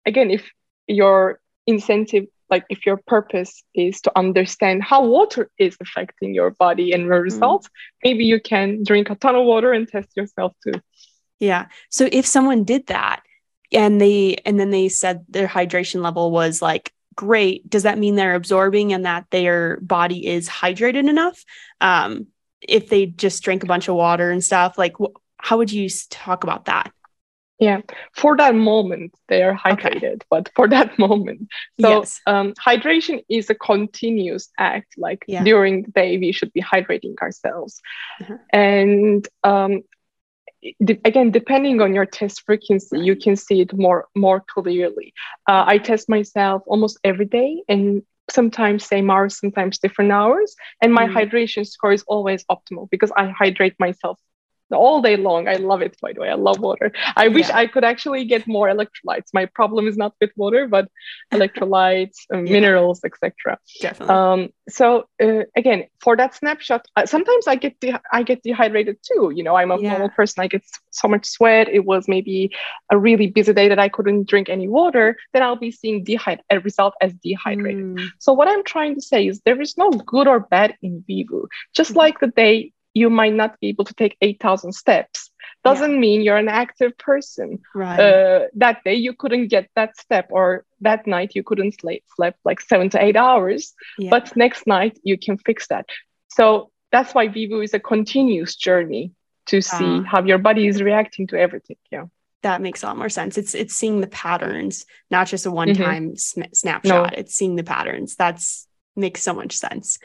again, 0.06 0.30
if 0.30 0.48
your 0.86 1.40
incentive 1.66 2.26
like 2.50 2.64
if 2.68 2.84
your 2.84 2.98
purpose 3.06 3.62
is 3.74 4.02
to 4.02 4.12
understand 4.16 4.82
how 4.82 5.04
water 5.06 5.50
is 5.58 5.76
affecting 5.80 6.34
your 6.34 6.50
body 6.50 6.92
and 6.92 7.04
your 7.04 7.20
mm. 7.20 7.24
results, 7.24 7.66
mm. 7.66 7.70
maybe 8.04 8.24
you 8.24 8.40
can 8.40 8.84
drink 8.84 9.10
a 9.10 9.14
ton 9.14 9.34
of 9.34 9.44
water 9.44 9.72
and 9.72 9.88
test 9.88 10.10
yourself 10.14 10.52
too. 10.62 10.78
Yeah. 11.40 11.66
So 11.90 12.08
if 12.10 12.26
someone 12.26 12.64
did 12.64 12.86
that 12.86 13.22
and 13.72 14.00
they 14.00 14.36
and 14.44 14.58
then 14.58 14.70
they 14.70 14.88
said 14.88 15.24
their 15.28 15.48
hydration 15.48 16.02
level 16.02 16.30
was 16.30 16.62
like 16.62 16.92
great, 17.14 17.68
does 17.68 17.84
that 17.84 17.98
mean 17.98 18.16
they're 18.16 18.34
absorbing 18.34 18.92
and 18.92 19.04
that 19.04 19.26
their 19.30 19.78
body 19.80 20.26
is 20.26 20.48
hydrated 20.48 21.08
enough? 21.08 21.44
Um, 21.80 22.28
if 22.60 22.88
they 22.88 23.06
just 23.06 23.42
drink 23.42 23.62
a 23.62 23.66
bunch 23.66 23.88
of 23.88 23.94
water 23.94 24.30
and 24.30 24.42
stuff, 24.42 24.78
like 24.78 24.94
wh- 24.98 25.16
how 25.38 25.58
would 25.58 25.72
you 25.72 25.88
talk 26.10 26.44
about 26.44 26.66
that? 26.66 26.92
Yeah, 27.60 27.82
for 28.12 28.36
that 28.36 28.54
moment 28.54 29.14
they 29.28 29.42
are 29.42 29.54
hydrated, 29.54 30.04
okay. 30.04 30.26
but 30.28 30.50
for 30.56 30.66
that 30.68 30.98
moment, 30.98 31.48
so 31.80 32.00
yes. 32.00 32.20
um, 32.26 32.52
hydration 32.54 33.24
is 33.28 33.48
a 33.48 33.54
continuous 33.54 34.50
act. 34.58 34.94
Like 34.98 35.24
yeah. 35.28 35.44
during 35.44 35.82
the 35.82 35.92
day, 35.92 36.18
we 36.18 36.32
should 36.32 36.52
be 36.52 36.60
hydrating 36.60 37.16
ourselves, 37.22 37.80
uh-huh. 38.20 38.38
and 38.52 39.26
um, 39.44 39.82
again 41.04 41.30
depending 41.30 41.80
on 41.80 41.94
your 41.94 42.06
test 42.06 42.42
frequency 42.46 42.98
you 42.98 43.16
can 43.16 43.36
see 43.36 43.60
it 43.60 43.72
more 43.74 44.08
more 44.14 44.40
clearly. 44.40 45.12
Uh, 45.48 45.64
i 45.66 45.78
test 45.78 46.08
myself 46.08 46.62
almost 46.66 46.98
every 47.04 47.26
day 47.26 47.62
and 47.68 48.02
sometimes 48.30 48.84
same 48.84 49.10
hours 49.10 49.38
sometimes 49.38 49.78
different 49.78 50.10
hours. 50.10 50.56
And 50.80 50.94
my 50.94 51.06
mm. 51.06 51.14
hydration 51.14 51.66
score 51.66 51.92
is 51.92 52.04
always 52.06 52.44
optimal 52.44 52.88
because 52.90 53.12
i 53.16 53.26
hydrate 53.26 53.78
myself 53.78 54.18
all 54.72 55.02
day 55.02 55.16
long. 55.16 55.48
I 55.48 55.54
love 55.54 55.82
it, 55.82 55.96
by 56.00 56.12
the 56.12 56.20
way. 56.20 56.30
I 56.30 56.34
love 56.34 56.58
water. 56.58 56.92
I 57.16 57.28
wish 57.28 57.50
I 57.50 57.66
could 57.66 57.84
actually 57.84 58.24
get 58.24 58.46
more 58.46 58.68
electrolytes. 58.68 59.28
My 59.32 59.46
problem 59.46 59.88
is 59.88 59.96
not 59.96 60.14
with 60.20 60.30
water, 60.36 60.66
but 60.66 60.88
electrolytes, 61.32 62.16
uh, 62.32 62.38
yeah. 62.38 62.52
minerals, 62.52 63.04
etc. 63.04 63.58
Definitely. 63.80 64.14
Um, 64.14 64.48
so 64.68 65.06
uh, 65.22 65.44
again, 65.56 65.84
for 66.00 66.16
that 66.16 66.34
snapshot, 66.34 66.86
uh, 66.96 67.06
sometimes 67.06 67.46
I 67.46 67.56
get 67.56 67.78
de- 67.80 68.00
I 68.12 68.22
get 68.22 68.42
dehydrated 68.42 68.98
too. 69.02 69.32
You 69.34 69.42
know, 69.42 69.56
I'm 69.56 69.70
a 69.70 69.80
yeah. 69.80 69.90
normal 69.90 70.10
person. 70.10 70.42
I 70.42 70.48
get 70.48 70.62
so 70.90 71.08
much 71.08 71.26
sweat. 71.26 71.68
It 71.68 71.84
was 71.84 72.08
maybe 72.08 72.54
a 72.90 72.98
really 72.98 73.26
busy 73.26 73.52
day 73.52 73.68
that 73.68 73.78
I 73.78 73.88
couldn't 73.88 74.28
drink 74.28 74.48
any 74.48 74.68
water. 74.68 75.16
Then 75.32 75.42
I'll 75.42 75.56
be 75.56 75.70
seeing 75.70 76.04
dehydrated 76.04 76.44
a 76.50 76.60
result 76.60 76.94
as 77.00 77.12
dehydrated. 77.14 77.84
Mm. 77.84 78.08
So 78.18 78.32
what 78.32 78.48
I'm 78.48 78.64
trying 78.64 78.94
to 78.94 79.00
say 79.00 79.26
is 79.26 79.40
there 79.40 79.60
is 79.60 79.76
no 79.76 79.90
good 79.90 80.26
or 80.26 80.40
bad 80.40 80.76
in 80.82 81.04
Vivoo. 81.06 81.46
Just 81.74 81.90
mm-hmm. 81.90 81.98
like 81.98 82.20
the 82.20 82.28
day 82.28 82.72
you 82.94 83.10
might 83.10 83.34
not 83.34 83.58
be 83.60 83.68
able 83.68 83.84
to 83.84 83.94
take 83.94 84.16
8,000 84.22 84.72
steps. 84.72 85.30
Doesn't 85.64 85.94
yeah. 85.94 85.98
mean 85.98 86.20
you're 86.22 86.36
an 86.36 86.48
active 86.48 86.96
person. 86.96 87.60
Right. 87.74 87.98
Uh, 87.98 88.46
that 88.54 88.84
day 88.84 88.94
you 88.94 89.14
couldn't 89.14 89.48
get 89.48 89.68
that 89.74 89.96
step, 89.96 90.28
or 90.30 90.64
that 90.80 91.06
night 91.06 91.32
you 91.34 91.42
couldn't 91.42 91.80
sleep, 91.80 92.04
sleep 92.14 92.34
like 92.44 92.60
seven 92.60 92.90
to 92.90 93.02
eight 93.02 93.16
hours. 93.16 93.74
Yeah. 93.98 94.10
But 94.10 94.36
next 94.36 94.66
night 94.66 94.98
you 95.02 95.18
can 95.18 95.38
fix 95.38 95.68
that. 95.68 95.86
So 96.28 96.70
that's 96.92 97.14
why 97.14 97.28
Vivoo 97.28 97.62
is 97.62 97.72
a 97.72 97.80
continuous 97.80 98.56
journey 98.56 99.12
to 99.46 99.60
see 99.60 99.98
uh, 99.98 100.02
how 100.02 100.22
your 100.22 100.38
body 100.38 100.66
is 100.66 100.82
reacting 100.82 101.26
to 101.28 101.36
everything. 101.38 101.76
Yeah 101.90 102.06
that 102.44 102.60
makes 102.60 102.82
a 102.82 102.86
lot 102.86 102.98
more 102.98 103.08
sense. 103.08 103.38
It's 103.38 103.54
it's 103.54 103.74
seeing 103.74 104.02
the 104.02 104.06
patterns, 104.06 104.84
not 105.10 105.26
just 105.28 105.46
a 105.46 105.50
one 105.50 105.72
time 105.72 106.10
mm-hmm. 106.10 106.16
sm- 106.16 106.52
snapshot. 106.52 107.12
No. 107.12 107.18
It's 107.18 107.34
seeing 107.34 107.56
the 107.56 107.64
patterns. 107.64 108.16
That's 108.16 108.68
makes 108.96 109.22
so 109.22 109.32
much 109.32 109.56
sense. 109.56 109.98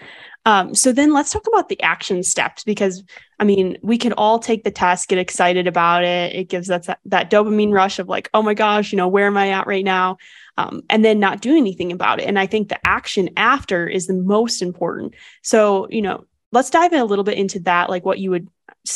Um, 0.49 0.73
so 0.73 0.91
then 0.91 1.13
let's 1.13 1.29
talk 1.29 1.45
about 1.45 1.69
the 1.69 1.79
action 1.83 2.23
steps 2.23 2.63
because 2.63 3.03
I 3.37 3.43
mean, 3.43 3.77
we 3.83 3.99
can 3.99 4.13
all 4.13 4.39
take 4.39 4.63
the 4.63 4.71
test, 4.71 5.07
get 5.07 5.19
excited 5.19 5.67
about 5.67 6.03
it. 6.03 6.33
It 6.33 6.49
gives 6.49 6.71
us 6.71 6.87
that, 6.87 6.99
that 7.05 7.29
dopamine 7.29 7.71
rush 7.71 7.99
of 7.99 8.09
like, 8.09 8.31
oh 8.33 8.41
my 8.41 8.55
gosh, 8.55 8.91
you 8.91 8.97
know, 8.97 9.07
where 9.07 9.27
am 9.27 9.37
I 9.37 9.51
at 9.51 9.67
right 9.67 9.85
now? 9.85 10.17
Um, 10.57 10.81
and 10.89 11.05
then 11.05 11.19
not 11.19 11.41
do 11.41 11.55
anything 11.55 11.91
about 11.91 12.19
it. 12.19 12.27
And 12.27 12.39
I 12.39 12.47
think 12.47 12.69
the 12.69 12.79
action 12.83 13.29
after 13.37 13.87
is 13.87 14.07
the 14.07 14.15
most 14.15 14.63
important. 14.63 15.13
So, 15.43 15.87
you 15.91 16.01
know, 16.01 16.25
let's 16.51 16.71
dive 16.71 16.93
in 16.93 16.99
a 16.99 17.05
little 17.05 17.23
bit 17.23 17.37
into 17.37 17.59
that, 17.59 17.91
like 17.91 18.03
what 18.03 18.17
you 18.17 18.31
would 18.31 18.47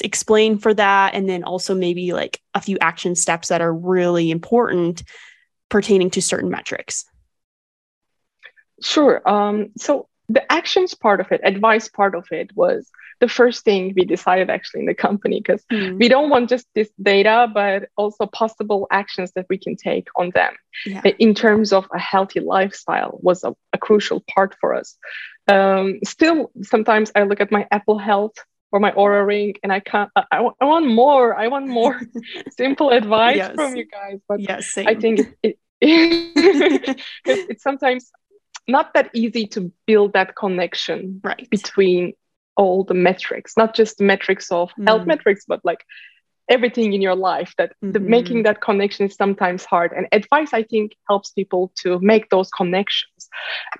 explain 0.03 0.57
for 0.57 0.73
that. 0.73 1.13
And 1.13 1.29
then 1.29 1.43
also 1.43 1.75
maybe 1.75 2.13
like 2.13 2.41
a 2.55 2.61
few 2.61 2.79
action 2.81 3.13
steps 3.15 3.49
that 3.49 3.61
are 3.61 3.71
really 3.71 4.31
important 4.31 5.03
pertaining 5.69 6.09
to 6.09 6.21
certain 6.21 6.49
metrics. 6.49 7.05
Sure. 8.81 9.21
Um, 9.29 9.67
so 9.77 10.09
the 10.29 10.51
actions 10.51 10.93
part 10.93 11.19
of 11.19 11.31
it, 11.31 11.41
advice 11.43 11.89
part 11.89 12.15
of 12.15 12.25
it 12.31 12.55
was 12.55 12.89
the 13.19 13.27
first 13.27 13.63
thing 13.63 13.93
we 13.95 14.05
decided 14.05 14.49
actually 14.49 14.81
in 14.81 14.85
the 14.85 14.93
company 14.93 15.39
because 15.39 15.63
mm. 15.71 15.97
we 15.99 16.07
don't 16.07 16.29
want 16.29 16.49
just 16.49 16.65
this 16.73 16.89
data, 17.01 17.47
but 17.53 17.89
also 17.97 18.25
possible 18.25 18.87
actions 18.89 19.31
that 19.35 19.45
we 19.49 19.57
can 19.57 19.75
take 19.75 20.07
on 20.15 20.31
them 20.33 20.53
yeah. 20.85 21.01
in 21.19 21.33
terms 21.33 21.73
of 21.73 21.87
a 21.93 21.99
healthy 21.99 22.39
lifestyle 22.39 23.19
was 23.21 23.43
a, 23.43 23.53
a 23.73 23.77
crucial 23.77 24.23
part 24.33 24.55
for 24.59 24.73
us. 24.73 24.97
Um, 25.47 25.99
still, 26.05 26.51
sometimes 26.61 27.11
I 27.15 27.23
look 27.23 27.41
at 27.41 27.51
my 27.51 27.67
Apple 27.69 27.97
Health 27.97 28.35
or 28.71 28.79
my 28.79 28.91
Oura 28.91 29.25
ring 29.25 29.55
and 29.61 29.73
I 29.73 29.81
can't, 29.81 30.09
I, 30.15 30.49
I, 30.59 30.65
want 30.65 30.87
more. 30.87 31.35
I 31.35 31.49
want 31.49 31.67
more 31.67 32.01
simple 32.57 32.89
advice 32.91 33.37
yes. 33.37 33.55
from 33.55 33.75
you 33.75 33.85
guys. 33.85 34.19
But 34.27 34.39
yes, 34.39 34.77
I 34.77 34.95
think 34.95 35.19
it, 35.43 35.59
it 35.81 36.97
it's 37.25 37.61
sometimes 37.61 38.09
not 38.67 38.93
that 38.93 39.09
easy 39.13 39.47
to 39.47 39.71
build 39.85 40.13
that 40.13 40.35
connection 40.35 41.21
right. 41.23 41.49
between 41.49 42.13
all 42.55 42.83
the 42.83 42.93
metrics, 42.93 43.57
not 43.57 43.75
just 43.75 43.97
the 43.97 44.03
metrics 44.03 44.51
of 44.51 44.71
mm. 44.79 44.87
health 44.87 45.05
metrics, 45.05 45.45
but 45.47 45.59
like 45.63 45.83
everything 46.49 46.93
in 46.93 47.01
your 47.01 47.15
life 47.15 47.53
that 47.57 47.71
mm-hmm. 47.71 47.91
the, 47.91 47.99
making 47.99 48.43
that 48.43 48.61
connection 48.61 49.05
is 49.05 49.15
sometimes 49.15 49.63
hard 49.63 49.93
and 49.93 50.07
advice 50.11 50.53
i 50.53 50.61
think 50.61 50.93
helps 51.07 51.31
people 51.31 51.71
to 51.75 51.99
make 51.99 52.29
those 52.29 52.49
connections 52.49 53.29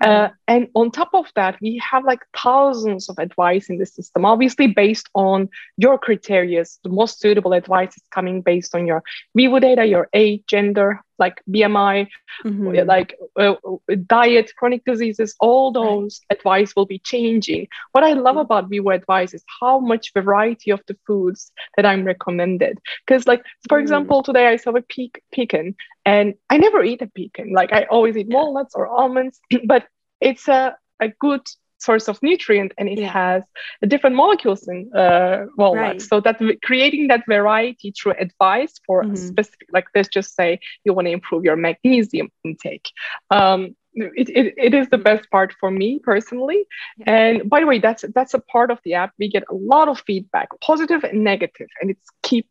mm-hmm. 0.02 0.10
uh, 0.10 0.28
and 0.48 0.68
on 0.74 0.90
top 0.90 1.10
of 1.12 1.26
that 1.34 1.58
we 1.60 1.80
have 1.90 2.04
like 2.04 2.20
thousands 2.36 3.08
of 3.08 3.18
advice 3.18 3.68
in 3.68 3.78
the 3.78 3.86
system 3.86 4.24
obviously 4.24 4.66
based 4.66 5.08
on 5.14 5.48
your 5.76 5.98
criteria 5.98 6.64
the 6.82 6.88
most 6.88 7.20
suitable 7.20 7.52
advice 7.52 7.94
is 7.96 8.02
coming 8.10 8.40
based 8.40 8.74
on 8.74 8.86
your 8.86 9.02
vivoo 9.36 9.60
data 9.60 9.84
your 9.84 10.08
age 10.14 10.42
gender 10.46 11.00
like 11.18 11.42
BMI, 11.50 12.08
mm-hmm. 12.44 12.86
like 12.88 13.16
uh, 13.36 13.54
diet, 14.06 14.52
chronic 14.56 14.84
diseases, 14.84 15.34
all 15.40 15.72
those 15.72 16.20
right. 16.30 16.38
advice 16.38 16.74
will 16.74 16.86
be 16.86 16.98
changing. 16.98 17.68
What 17.92 18.04
I 18.04 18.12
love 18.12 18.36
mm-hmm. 18.36 18.40
about 18.40 18.68
Vivoo 18.68 18.90
Advice 18.90 19.34
is 19.34 19.44
how 19.60 19.78
much 19.78 20.12
variety 20.12 20.70
of 20.70 20.82
the 20.86 20.96
foods 21.06 21.52
that 21.76 21.86
I'm 21.86 22.04
recommended. 22.04 22.78
Because, 23.06 23.26
like 23.26 23.42
for 23.68 23.78
mm. 23.78 23.82
example, 23.82 24.22
today 24.22 24.48
I 24.48 24.56
saw 24.56 24.70
a 24.70 24.82
pe- 24.82 25.10
pecan, 25.32 25.74
and 26.04 26.34
I 26.50 26.58
never 26.58 26.82
eat 26.82 27.02
a 27.02 27.06
pecan. 27.06 27.52
Like 27.52 27.72
I 27.72 27.84
always 27.84 28.16
eat 28.16 28.28
walnuts 28.28 28.74
or 28.74 28.86
almonds, 28.86 29.40
but 29.66 29.86
it's 30.20 30.48
a 30.48 30.76
a 31.00 31.08
good 31.08 31.42
source 31.78 32.08
of 32.08 32.22
nutrient 32.22 32.72
and 32.78 32.88
it 32.88 32.98
yeah. 32.98 33.10
has 33.10 33.42
different 33.88 34.16
molecules 34.16 34.66
in 34.68 34.90
uh, 34.94 35.46
walnuts 35.56 35.78
right. 35.78 36.02
so 36.02 36.20
that 36.20 36.40
creating 36.62 37.08
that 37.08 37.22
variety 37.26 37.92
through 37.92 38.14
advice 38.18 38.80
for 38.86 39.02
mm-hmm. 39.02 39.14
specific 39.14 39.68
like 39.72 39.86
let's 39.94 40.08
just 40.08 40.34
say 40.34 40.58
you 40.84 40.92
want 40.92 41.06
to 41.06 41.12
improve 41.12 41.44
your 41.44 41.56
magnesium 41.56 42.30
intake 42.44 42.90
um, 43.30 43.74
it, 43.94 44.28
it, 44.28 44.54
it 44.56 44.74
is 44.74 44.88
the 44.88 44.98
best 44.98 45.30
part 45.30 45.54
for 45.60 45.70
me 45.70 45.98
personally 45.98 46.64
yeah. 46.98 47.10
and 47.10 47.50
by 47.50 47.60
the 47.60 47.66
way 47.66 47.78
that's 47.78 48.04
that's 48.14 48.34
a 48.34 48.40
part 48.40 48.70
of 48.70 48.78
the 48.84 48.94
app 48.94 49.12
we 49.18 49.28
get 49.28 49.44
a 49.50 49.54
lot 49.54 49.88
of 49.88 50.00
feedback 50.06 50.48
positive 50.60 51.04
and 51.04 51.22
negative 51.22 51.68
and 51.80 51.90
it's 51.90 52.08
keep 52.22 52.48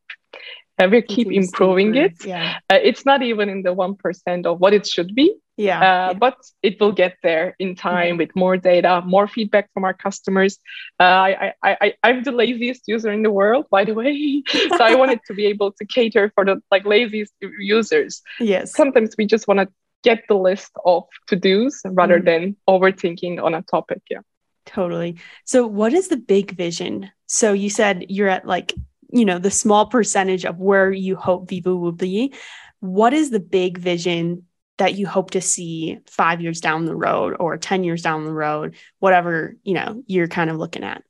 and 0.78 0.92
we 0.92 1.02
keep 1.02 1.32
improving 1.32 1.96
it. 1.96 2.26
Yeah. 2.26 2.58
Uh, 2.70 2.80
it's 2.82 3.06
not 3.06 3.22
even 3.22 3.50
in 3.50 3.62
the 3.64 3.74
1% 3.74 4.46
of 4.46 4.60
what 4.60 4.74
it 4.74 4.88
should 4.88 5.14
be. 5.14 5.36
Yeah. 5.56 5.78
Uh, 5.78 5.82
yeah. 5.82 6.14
But 6.14 6.38
it 6.64 6.80
will 6.80 6.92
get 6.92 7.18
there 7.22 7.56
in 7.60 7.76
time 7.76 8.12
mm-hmm. 8.12 8.18
with 8.18 8.36
more 8.36 8.58
data, 8.58 9.02
more 9.06 9.28
feedback 9.28 9.72
from 9.74 9.84
our 9.84 9.94
customers. 9.94 10.58
Uh, 11.00 11.04
I, 11.04 11.54
I, 11.64 11.78
I, 11.82 11.94
I'm 12.04 12.24
the 12.24 12.32
laziest 12.32 12.88
user 12.88 13.12
in 13.12 13.22
the 13.22 13.30
world, 13.30 13.68
by 13.70 13.86
the 13.86 13.94
way. 13.94 14.42
so 14.52 14.84
I 14.84 14.96
wanted 14.96 15.20
to 15.28 15.34
be 15.34 15.46
able 15.46 15.72
to 15.74 15.86
cater 15.86 16.32
for 16.34 16.44
the 16.44 16.62
like 16.72 16.86
laziest 16.86 17.34
users. 17.60 18.24
Yes. 18.40 18.74
Sometimes 18.74 19.16
we 19.18 19.28
just 19.28 19.48
want 19.48 19.60
to 19.60 19.68
get 20.04 20.24
the 20.28 20.36
list 20.36 20.72
of 20.86 21.04
to 21.28 21.36
dos 21.36 21.82
rather 21.86 22.18
mm-hmm. 22.18 22.26
than 22.26 22.56
overthinking 22.68 23.42
on 23.42 23.54
a 23.54 23.62
topic. 23.62 24.02
Yeah. 24.10 24.20
Totally. 24.66 25.18
So, 25.46 25.68
what 25.68 25.94
is 25.94 26.08
the 26.08 26.18
big 26.18 26.52
vision? 26.52 27.12
So, 27.28 27.54
you 27.54 27.70
said 27.70 28.06
you're 28.10 28.30
at 28.30 28.46
like 28.46 28.74
you 29.14 29.26
know 29.26 29.40
the 29.40 29.52
small 29.52 29.86
percentage 29.86 30.44
of 30.44 30.60
where 30.60 30.92
you 30.92 31.16
hope 31.16 31.48
vivoo 31.48 31.78
will 31.78 31.92
be 31.92 32.34
what 32.80 33.14
is 33.14 33.30
the 33.30 33.40
big 33.40 33.78
vision 33.78 34.44
that 34.78 34.96
you 34.96 35.06
hope 35.06 35.32
to 35.32 35.40
see 35.40 36.00
five 36.08 36.42
years 36.42 36.60
down 36.60 36.86
the 36.86 36.96
road 36.96 37.36
or 37.40 37.58
10 37.58 37.84
years 37.84 38.02
down 38.02 38.26
the 38.26 38.34
road 38.34 38.76
whatever 39.00 39.56
you 39.64 39.76
know 39.76 40.04
you're 40.08 40.28
kind 40.28 40.50
of 40.50 40.58
looking 40.58 40.84
at? 40.84 41.04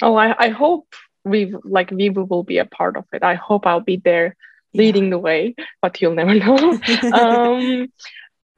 Oh 0.00 0.14
i, 0.14 0.46
I 0.46 0.48
hope 0.50 0.94
we 1.24 1.54
like 1.64 1.90
vivoo 1.90 2.24
will 2.24 2.44
be 2.44 2.58
a 2.58 2.66
part 2.66 2.96
of 2.96 3.04
it. 3.12 3.22
I 3.22 3.34
hope 3.34 3.66
i'll 3.66 3.80
be 3.80 3.96
there 3.96 4.36
leading 4.74 5.04
yeah. 5.04 5.10
the 5.10 5.18
way 5.18 5.54
but 5.80 6.00
you'll 6.00 6.14
never 6.14 6.34
know. 6.34 6.78
Um, 7.12 7.92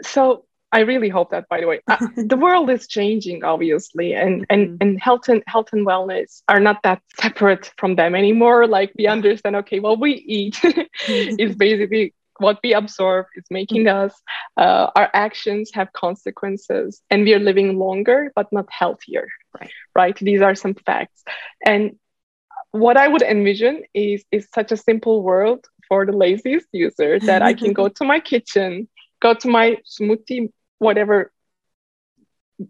so 0.03 0.45
I 0.75 0.81
really 0.81 1.09
hope 1.09 1.31
that, 1.31 1.49
by 1.49 1.61
the 1.61 1.69
way, 1.69 1.81
uh, 1.87 1.97
the 2.17 2.37
world 2.37 2.69
is 2.69 2.89
changing, 2.89 3.45
obviously, 3.45 4.13
and 4.15 4.45
and 4.51 4.63
mm-hmm. 4.67 4.77
and 4.81 5.01
health 5.01 5.29
and 5.29 5.43
health 5.47 5.69
and 5.73 5.87
wellness 5.87 6.43
are 6.49 6.59
not 6.59 6.83
that 6.83 7.01
separate 7.21 7.73
from 7.79 7.95
them 7.95 8.17
anymore. 8.17 8.67
Like 8.67 8.93
we 8.99 9.07
understand, 9.07 9.55
okay, 9.57 9.79
what 9.79 10.01
we 10.01 10.13
eat 10.13 10.61
is 11.09 11.55
basically 11.55 12.13
what 12.39 12.59
we 12.65 12.75
absorb 12.75 13.27
is 13.37 13.45
making 13.51 13.85
mm-hmm. 13.85 14.07
us. 14.07 14.21
Uh, 14.57 14.91
our 14.97 15.09
actions 15.15 15.71
have 15.75 15.93
consequences, 15.93 17.01
and 17.09 17.23
we 17.23 17.35
are 17.35 17.39
living 17.39 17.79
longer, 17.79 18.33
but 18.35 18.53
not 18.53 18.67
healthier. 18.69 19.29
Right. 19.59 19.71
Right. 19.95 20.17
These 20.19 20.43
are 20.43 20.57
some 20.57 20.75
facts, 20.75 21.23
and 21.65 21.97
what 22.73 22.97
I 22.97 23.07
would 23.07 23.23
envision 23.23 23.85
is 23.95 24.25
is 24.33 24.49
such 24.53 24.73
a 24.73 24.77
simple 24.77 25.23
world 25.23 25.65
for 25.89 26.05
the 26.05 26.17
laziest 26.25 26.67
user 26.73 27.21
that 27.21 27.43
I 27.43 27.55
can 27.55 27.73
go 27.73 27.87
to 27.99 28.05
my 28.05 28.19
kitchen, 28.19 28.89
go 29.21 29.35
to 29.35 29.49
my 29.49 29.79
smoothie 29.87 30.51
whatever 30.79 31.33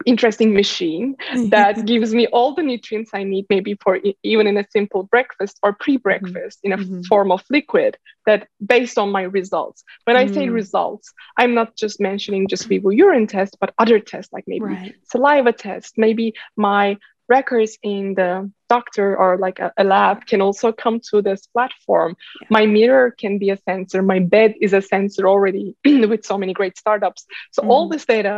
interesting 0.06 0.54
machine 0.54 1.14
that 1.50 1.84
gives 1.84 2.14
me 2.14 2.26
all 2.28 2.54
the 2.54 2.62
nutrients 2.62 3.10
I 3.12 3.24
need, 3.24 3.46
maybe 3.50 3.76
for 3.82 4.00
even 4.22 4.46
in 4.46 4.56
a 4.56 4.66
simple 4.70 5.02
breakfast 5.02 5.58
or 5.62 5.72
pre 5.74 5.96
breakfast 5.96 6.60
mm-hmm. 6.64 6.72
in 6.72 6.80
a 6.80 6.82
mm-hmm. 6.82 7.02
form 7.02 7.30
of 7.30 7.42
liquid 7.50 7.98
that 8.26 8.48
based 8.64 8.98
on 8.98 9.10
my 9.10 9.22
results. 9.22 9.84
When 10.04 10.16
mm-hmm. 10.16 10.30
I 10.30 10.34
say 10.34 10.46
mm. 10.46 10.54
results, 10.54 11.12
I'm 11.36 11.54
not 11.54 11.76
just 11.76 12.00
mentioning 12.00 12.48
just 12.48 12.66
Vivoo 12.66 12.90
urine 12.90 13.26
test, 13.26 13.58
but 13.60 13.74
other 13.78 14.00
tests 14.00 14.32
like 14.32 14.44
maybe 14.46 14.64
right. 14.64 14.94
saliva 15.04 15.52
test, 15.52 15.94
maybe 15.96 16.34
my 16.56 16.96
records 17.28 17.78
in 17.82 18.14
the 18.14 18.50
doctor 18.76 19.06
or 19.22 19.30
like 19.46 19.58
a, 19.66 19.68
a, 19.82 19.84
lab 19.94 20.16
can 20.30 20.40
also 20.46 20.68
come 20.72 20.96
to 21.10 21.16
this 21.28 21.42
platform. 21.54 22.10
Yeah. 22.40 22.48
My 22.58 22.64
mirror 22.78 23.06
can 23.22 23.34
be 23.38 23.50
a 23.56 23.58
sensor. 23.68 24.00
My 24.14 24.20
bed 24.34 24.50
is 24.66 24.72
a 24.80 24.82
sensor 24.92 25.24
already 25.32 25.66
with 26.10 26.22
so 26.30 26.36
many 26.42 26.52
great 26.60 26.76
startups. 26.82 27.22
So 27.54 27.62
mm 27.62 27.68
all 27.72 27.88
this 27.88 28.06
data, 28.16 28.36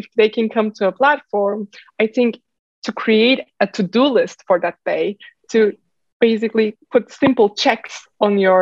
if 0.00 0.06
they 0.18 0.30
can 0.36 0.46
come 0.56 0.68
to 0.78 0.84
a 0.88 0.92
platform, 1.02 1.58
I 2.02 2.06
think 2.16 2.30
to 2.86 2.90
create 3.02 3.40
a 3.64 3.66
to-do 3.76 4.04
list 4.18 4.38
for 4.48 4.56
that 4.64 4.76
day, 4.92 5.04
to 5.52 5.58
basically 6.20 6.68
put 6.92 7.12
simple 7.24 7.48
checks 7.62 7.94
on 8.26 8.32
your 8.46 8.60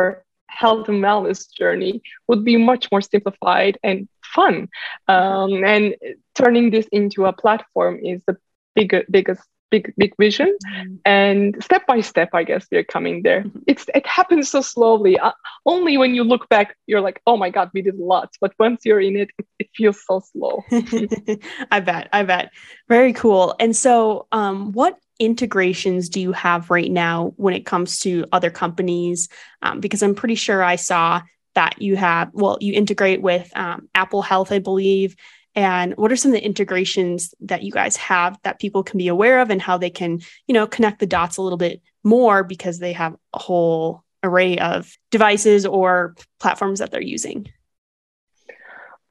health 0.61 0.87
and 0.91 1.03
wellness 1.03 1.39
journey 1.59 1.93
would 2.27 2.43
be 2.51 2.57
much 2.71 2.83
more 2.91 3.01
simplified 3.01 3.77
and 3.83 4.07
fun. 4.35 4.69
Um, 5.07 5.51
and 5.73 5.95
turning 6.39 6.71
this 6.71 6.87
into 6.99 7.25
a 7.25 7.33
platform 7.33 7.93
is 8.11 8.21
the 8.27 8.37
big, 8.75 8.89
biggest 9.09 9.43
big 9.71 9.93
big 9.97 10.13
vision. 10.17 10.57
Mm-hmm. 10.65 10.95
and 11.05 11.63
step 11.63 11.85
by 11.87 12.01
step 12.01 12.29
i 12.33 12.43
guess 12.43 12.65
we're 12.71 12.83
coming 12.83 13.23
there. 13.23 13.41
Mm-hmm. 13.43 13.59
it's 13.67 13.85
it 13.93 14.05
happens 14.05 14.49
so 14.49 14.61
slowly. 14.61 15.17
Uh, 15.19 15.31
only 15.65 15.97
when 15.97 16.15
you 16.15 16.23
look 16.23 16.47
back 16.49 16.75
you're 16.87 17.01
like 17.01 17.21
oh 17.25 17.37
my 17.37 17.49
god 17.49 17.69
we 17.73 17.81
did 17.81 17.95
a 17.95 18.03
lot 18.03 18.29
but 18.41 18.53
once 18.59 18.81
you're 18.85 19.01
in 19.01 19.15
it 19.15 19.29
it, 19.37 19.45
it 19.59 19.69
feels 19.75 20.01
so 20.07 20.21
slow. 20.31 20.63
I 21.71 21.79
bet 21.79 22.09
i 22.13 22.23
bet. 22.23 22.51
Very 22.87 23.13
cool. 23.13 23.55
And 23.59 23.75
so 23.75 24.27
um, 24.31 24.71
what 24.71 24.97
integrations 25.19 26.09
do 26.09 26.19
you 26.19 26.33
have 26.33 26.69
right 26.69 26.91
now 26.91 27.33
when 27.37 27.53
it 27.53 27.65
comes 27.65 27.99
to 27.99 28.25
other 28.31 28.51
companies? 28.51 29.29
Um, 29.61 29.79
because 29.79 30.03
i'm 30.03 30.15
pretty 30.15 30.35
sure 30.35 30.61
i 30.63 30.75
saw 30.75 31.21
that 31.55 31.81
you 31.81 31.95
have 31.95 32.29
well 32.33 32.57
you 32.61 32.73
integrate 32.73 33.21
with 33.21 33.49
um, 33.55 33.89
apple 33.95 34.21
health 34.21 34.51
i 34.51 34.59
believe 34.59 35.15
and 35.55 35.93
what 35.95 36.11
are 36.11 36.15
some 36.15 36.31
of 36.31 36.35
the 36.35 36.45
integrations 36.45 37.33
that 37.39 37.63
you 37.63 37.71
guys 37.71 37.95
have 37.95 38.37
that 38.43 38.59
people 38.59 38.83
can 38.83 38.97
be 38.97 39.07
aware 39.07 39.39
of 39.39 39.49
and 39.49 39.61
how 39.61 39.77
they 39.77 39.89
can 39.89 40.21
you 40.47 40.53
know 40.53 40.67
connect 40.67 40.99
the 40.99 41.05
dots 41.05 41.37
a 41.37 41.41
little 41.41 41.57
bit 41.57 41.81
more 42.03 42.43
because 42.43 42.79
they 42.79 42.93
have 42.93 43.15
a 43.33 43.39
whole 43.39 44.03
array 44.23 44.57
of 44.57 44.97
devices 45.11 45.65
or 45.65 46.15
platforms 46.39 46.79
that 46.79 46.91
they're 46.91 47.01
using 47.01 47.47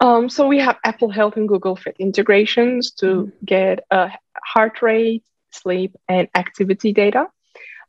um, 0.00 0.28
so 0.28 0.46
we 0.46 0.58
have 0.58 0.76
apple 0.84 1.10
health 1.10 1.36
and 1.36 1.48
google 1.48 1.76
fit 1.76 1.96
integrations 1.98 2.90
to 2.92 3.06
mm-hmm. 3.06 3.44
get 3.44 3.84
a 3.90 4.10
heart 4.44 4.82
rate 4.82 5.24
sleep 5.50 5.94
and 6.08 6.28
activity 6.34 6.92
data 6.92 7.28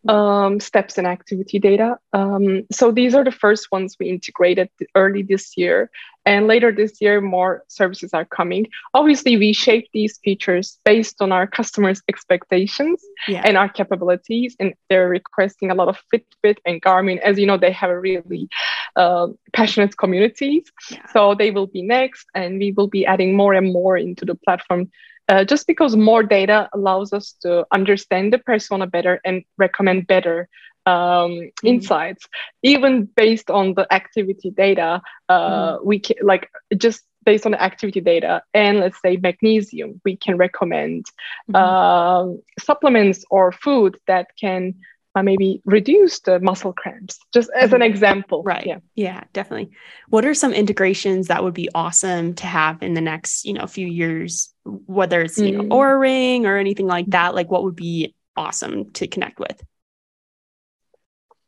um, 0.07 0.59
steps 0.59 0.97
and 0.97 1.07
activity 1.07 1.59
data. 1.59 1.97
Um, 2.13 2.65
so 2.71 2.91
these 2.91 3.15
are 3.15 3.23
the 3.23 3.31
first 3.31 3.71
ones 3.71 3.95
we 3.99 4.09
integrated 4.09 4.69
early 4.93 5.23
this 5.23 5.57
year. 5.57 5.89
And 6.25 6.47
later 6.47 6.71
this 6.71 6.99
year, 7.01 7.21
more 7.21 7.63
services 7.67 8.13
are 8.13 8.25
coming. 8.25 8.67
Obviously, 8.93 9.37
we 9.37 9.53
shape 9.53 9.87
these 9.93 10.17
features 10.23 10.79
based 10.83 11.21
on 11.21 11.31
our 11.31 11.45
customers' 11.45 12.01
expectations 12.09 13.03
yeah. 13.27 13.43
and 13.45 13.57
our 13.57 13.69
capabilities. 13.69 14.55
And 14.59 14.73
they're 14.89 15.07
requesting 15.07 15.69
a 15.69 15.75
lot 15.75 15.87
of 15.87 15.97
Fitbit 16.13 16.57
and 16.65 16.81
Garmin. 16.81 17.19
As 17.19 17.37
you 17.37 17.45
know, 17.45 17.57
they 17.57 17.71
have 17.71 17.91
a 17.91 17.99
really 17.99 18.49
uh, 18.95 19.27
passionate 19.53 19.97
communities. 19.97 20.71
Yeah. 20.89 21.05
So 21.13 21.35
they 21.35 21.51
will 21.51 21.67
be 21.67 21.81
next, 21.81 22.25
and 22.33 22.57
we 22.57 22.71
will 22.71 22.87
be 22.87 23.05
adding 23.05 23.35
more 23.35 23.53
and 23.53 23.71
more 23.71 23.97
into 23.97 24.25
the 24.25 24.35
platform 24.35 24.89
uh, 25.27 25.43
just 25.43 25.67
because 25.67 25.95
more 25.95 26.23
data 26.23 26.69
allows 26.73 27.13
us 27.13 27.35
to 27.41 27.65
understand 27.71 28.31
the 28.31 28.37
persona 28.37 28.87
better 28.87 29.19
and 29.25 29.43
recommend 29.57 30.07
better 30.07 30.47
um, 30.85 31.31
mm-hmm. 31.31 31.67
insights 31.67 32.27
even 32.63 33.05
based 33.05 33.49
on 33.49 33.73
the 33.73 33.91
activity 33.93 34.51
data 34.51 35.01
uh, 35.29 35.77
mm-hmm. 35.77 35.87
we 35.87 35.99
can 35.99 36.17
like 36.21 36.49
just 36.77 37.03
based 37.25 37.45
on 37.45 37.53
the 37.53 37.61
activity 37.61 38.01
data 38.01 38.43
and 38.53 38.79
let's 38.79 39.01
say 39.01 39.17
magnesium 39.17 39.99
we 40.05 40.15
can 40.15 40.37
recommend 40.37 41.05
uh, 41.53 42.27
supplements 42.59 43.25
or 43.29 43.51
food 43.51 43.97
that 44.07 44.27
can 44.39 44.75
uh, 45.15 45.23
maybe 45.23 45.61
reduce 45.65 46.19
the 46.19 46.39
muscle 46.41 46.73
cramps 46.73 47.17
just 47.33 47.49
as 47.55 47.71
an 47.73 47.79
mm-hmm. 47.79 47.89
example 47.89 48.43
right 48.43 48.67
yeah 48.67 48.79
yeah 48.95 49.23
definitely 49.33 49.71
what 50.09 50.25
are 50.25 50.33
some 50.33 50.53
integrations 50.53 51.27
that 51.27 51.43
would 51.43 51.53
be 51.53 51.69
awesome 51.73 52.35
to 52.35 52.45
have 52.45 52.83
in 52.83 52.93
the 52.93 53.01
next 53.01 53.45
you 53.45 53.53
know 53.53 53.65
few 53.65 53.87
years 53.87 54.53
whether 54.65 55.21
it's 55.21 55.37
you 55.37 55.51
know 55.51 55.63
mm. 55.63 55.69
Oura 55.69 55.99
ring 55.99 56.45
or 56.45 56.57
anything 56.57 56.85
like 56.85 57.07
that 57.07 57.33
like 57.33 57.49
what 57.49 57.63
would 57.63 57.75
be 57.75 58.13
awesome 58.35 58.91
to 58.91 59.07
connect 59.07 59.39
with 59.39 59.63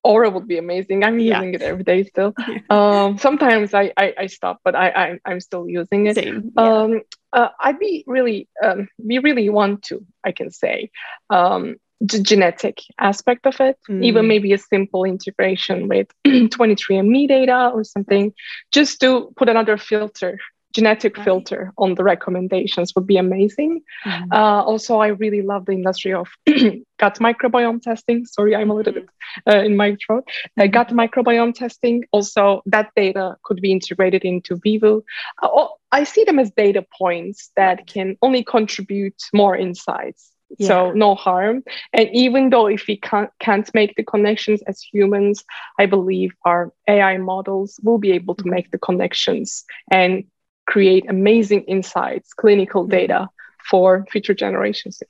Oura 0.07 0.31
would 0.31 0.47
be 0.47 0.57
amazing. 0.57 1.03
I'm 1.03 1.19
yeah. 1.19 1.35
using 1.35 1.53
it 1.53 1.61
every 1.61 1.83
day 1.83 2.03
still. 2.05 2.33
Um, 2.69 3.17
sometimes 3.17 3.73
I, 3.73 3.91
I, 3.97 4.13
I 4.17 4.27
stop, 4.27 4.59
but 4.63 4.75
I, 4.75 4.87
I 4.89 5.19
I'm 5.25 5.39
still 5.39 5.67
using 5.69 6.07
it. 6.07 6.15
Same. 6.15 6.51
Yeah. 6.57 6.63
Um, 6.63 7.01
uh, 7.33 7.49
I'd 7.59 7.79
be 7.79 8.03
really 8.07 8.47
um, 8.63 8.87
we 8.97 9.19
really 9.19 9.49
want 9.49 9.83
to. 9.83 10.05
I 10.23 10.31
can 10.31 10.51
say 10.51 10.91
um, 11.29 11.75
the 12.01 12.19
genetic 12.21 12.81
aspect 12.99 13.45
of 13.45 13.59
it, 13.59 13.77
mm. 13.89 14.03
even 14.03 14.27
maybe 14.27 14.53
a 14.53 14.57
simple 14.57 15.03
integration 15.03 15.87
with 15.87 16.07
23andMe 16.27 17.27
data 17.27 17.71
or 17.73 17.83
something, 17.83 18.33
just 18.71 18.99
to 19.01 19.33
put 19.35 19.49
another 19.49 19.77
filter 19.77 20.39
genetic 20.77 21.17
filter 21.17 21.73
on 21.77 21.95
the 21.95 22.03
recommendations 22.03 22.93
would 22.93 23.07
be 23.07 23.17
amazing. 23.17 23.81
Mm-hmm. 24.05 24.31
Uh, 24.31 24.61
also, 24.61 24.99
I 24.99 25.07
really 25.07 25.41
love 25.41 25.65
the 25.65 25.71
industry 25.71 26.13
of 26.13 26.27
gut 26.99 27.17
microbiome 27.19 27.81
testing. 27.81 28.25
Sorry, 28.25 28.55
I'm 28.55 28.69
a 28.69 28.75
little 28.75 28.93
bit 28.93 29.09
uh, 29.49 29.63
in 29.67 29.75
my 29.75 29.97
throat. 30.05 30.25
Uh, 30.27 30.63
mm-hmm. 30.63 30.71
gut 30.71 30.89
microbiome 30.89 31.55
testing. 31.55 32.05
Also, 32.11 32.61
that 32.67 32.91
data 32.95 33.37
could 33.43 33.59
be 33.59 33.71
integrated 33.71 34.23
into 34.23 34.55
Vivoo. 34.63 35.01
Uh, 35.41 35.67
I 35.91 36.03
see 36.03 36.23
them 36.23 36.37
as 36.37 36.51
data 36.51 36.85
points 36.95 37.49
that 37.55 37.87
can 37.87 38.17
only 38.21 38.43
contribute 38.43 39.19
more 39.33 39.57
insights. 39.57 40.31
Yeah. 40.57 40.67
So 40.67 40.91
no 40.93 41.15
harm. 41.15 41.63
And 41.91 42.09
even 42.13 42.51
though 42.51 42.67
if 42.67 42.87
we 42.87 42.97
can't, 42.97 43.31
can't 43.39 43.69
make 43.73 43.95
the 43.95 44.03
connections 44.03 44.61
as 44.67 44.81
humans, 44.81 45.43
I 45.79 45.87
believe 45.87 46.31
our 46.45 46.71
AI 46.87 47.17
models 47.17 47.79
will 47.83 47.97
be 47.97 48.11
able 48.11 48.35
to 48.35 48.43
mm-hmm. 48.43 48.51
make 48.51 48.71
the 48.71 48.77
connections 48.77 49.65
and 49.91 50.23
create 50.67 51.09
amazing 51.09 51.63
insights, 51.63 52.33
clinical 52.33 52.83
mm-hmm. 52.83 52.91
data 52.91 53.29
for 53.67 54.05
future 54.11 54.35
generations. 54.35 55.01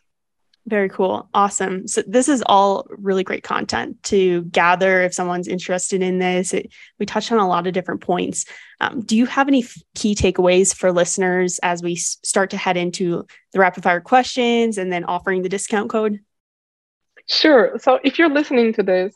Very 0.65 0.89
cool. 0.89 1.29
Awesome. 1.33 1.87
So 1.87 2.03
this 2.05 2.27
is 2.27 2.43
all 2.45 2.87
really 2.89 3.23
great 3.23 3.43
content 3.43 4.03
to 4.03 4.43
gather 4.43 5.01
if 5.01 5.13
someone's 5.13 5.47
interested 5.47 6.01
in 6.01 6.19
this. 6.19 6.53
It, 6.53 6.73
we 6.99 7.05
touched 7.05 7.31
on 7.31 7.39
a 7.39 7.47
lot 7.47 7.67
of 7.67 7.73
different 7.73 8.01
points. 8.01 8.45
Um, 8.81 8.99
do 8.99 9.15
you 9.15 9.25
have 9.27 9.47
any 9.47 9.63
f- 9.63 9.77
key 9.95 10.13
takeaways 10.13 10.75
for 10.75 10.91
listeners 10.91 11.57
as 11.63 11.81
we 11.81 11.93
s- 11.93 12.17
start 12.21 12.49
to 12.49 12.57
head 12.57 12.75
into 12.75 13.25
the 13.53 13.59
rapid 13.59 13.83
fire 13.83 14.01
questions 14.01 14.77
and 14.77 14.91
then 14.91 15.05
offering 15.05 15.41
the 15.41 15.47
discount 15.47 15.89
code? 15.89 16.19
Sure. 17.29 17.79
So 17.79 17.99
if 18.03 18.19
you're 18.19 18.29
listening 18.29 18.73
to 18.73 18.83
this, 18.83 19.15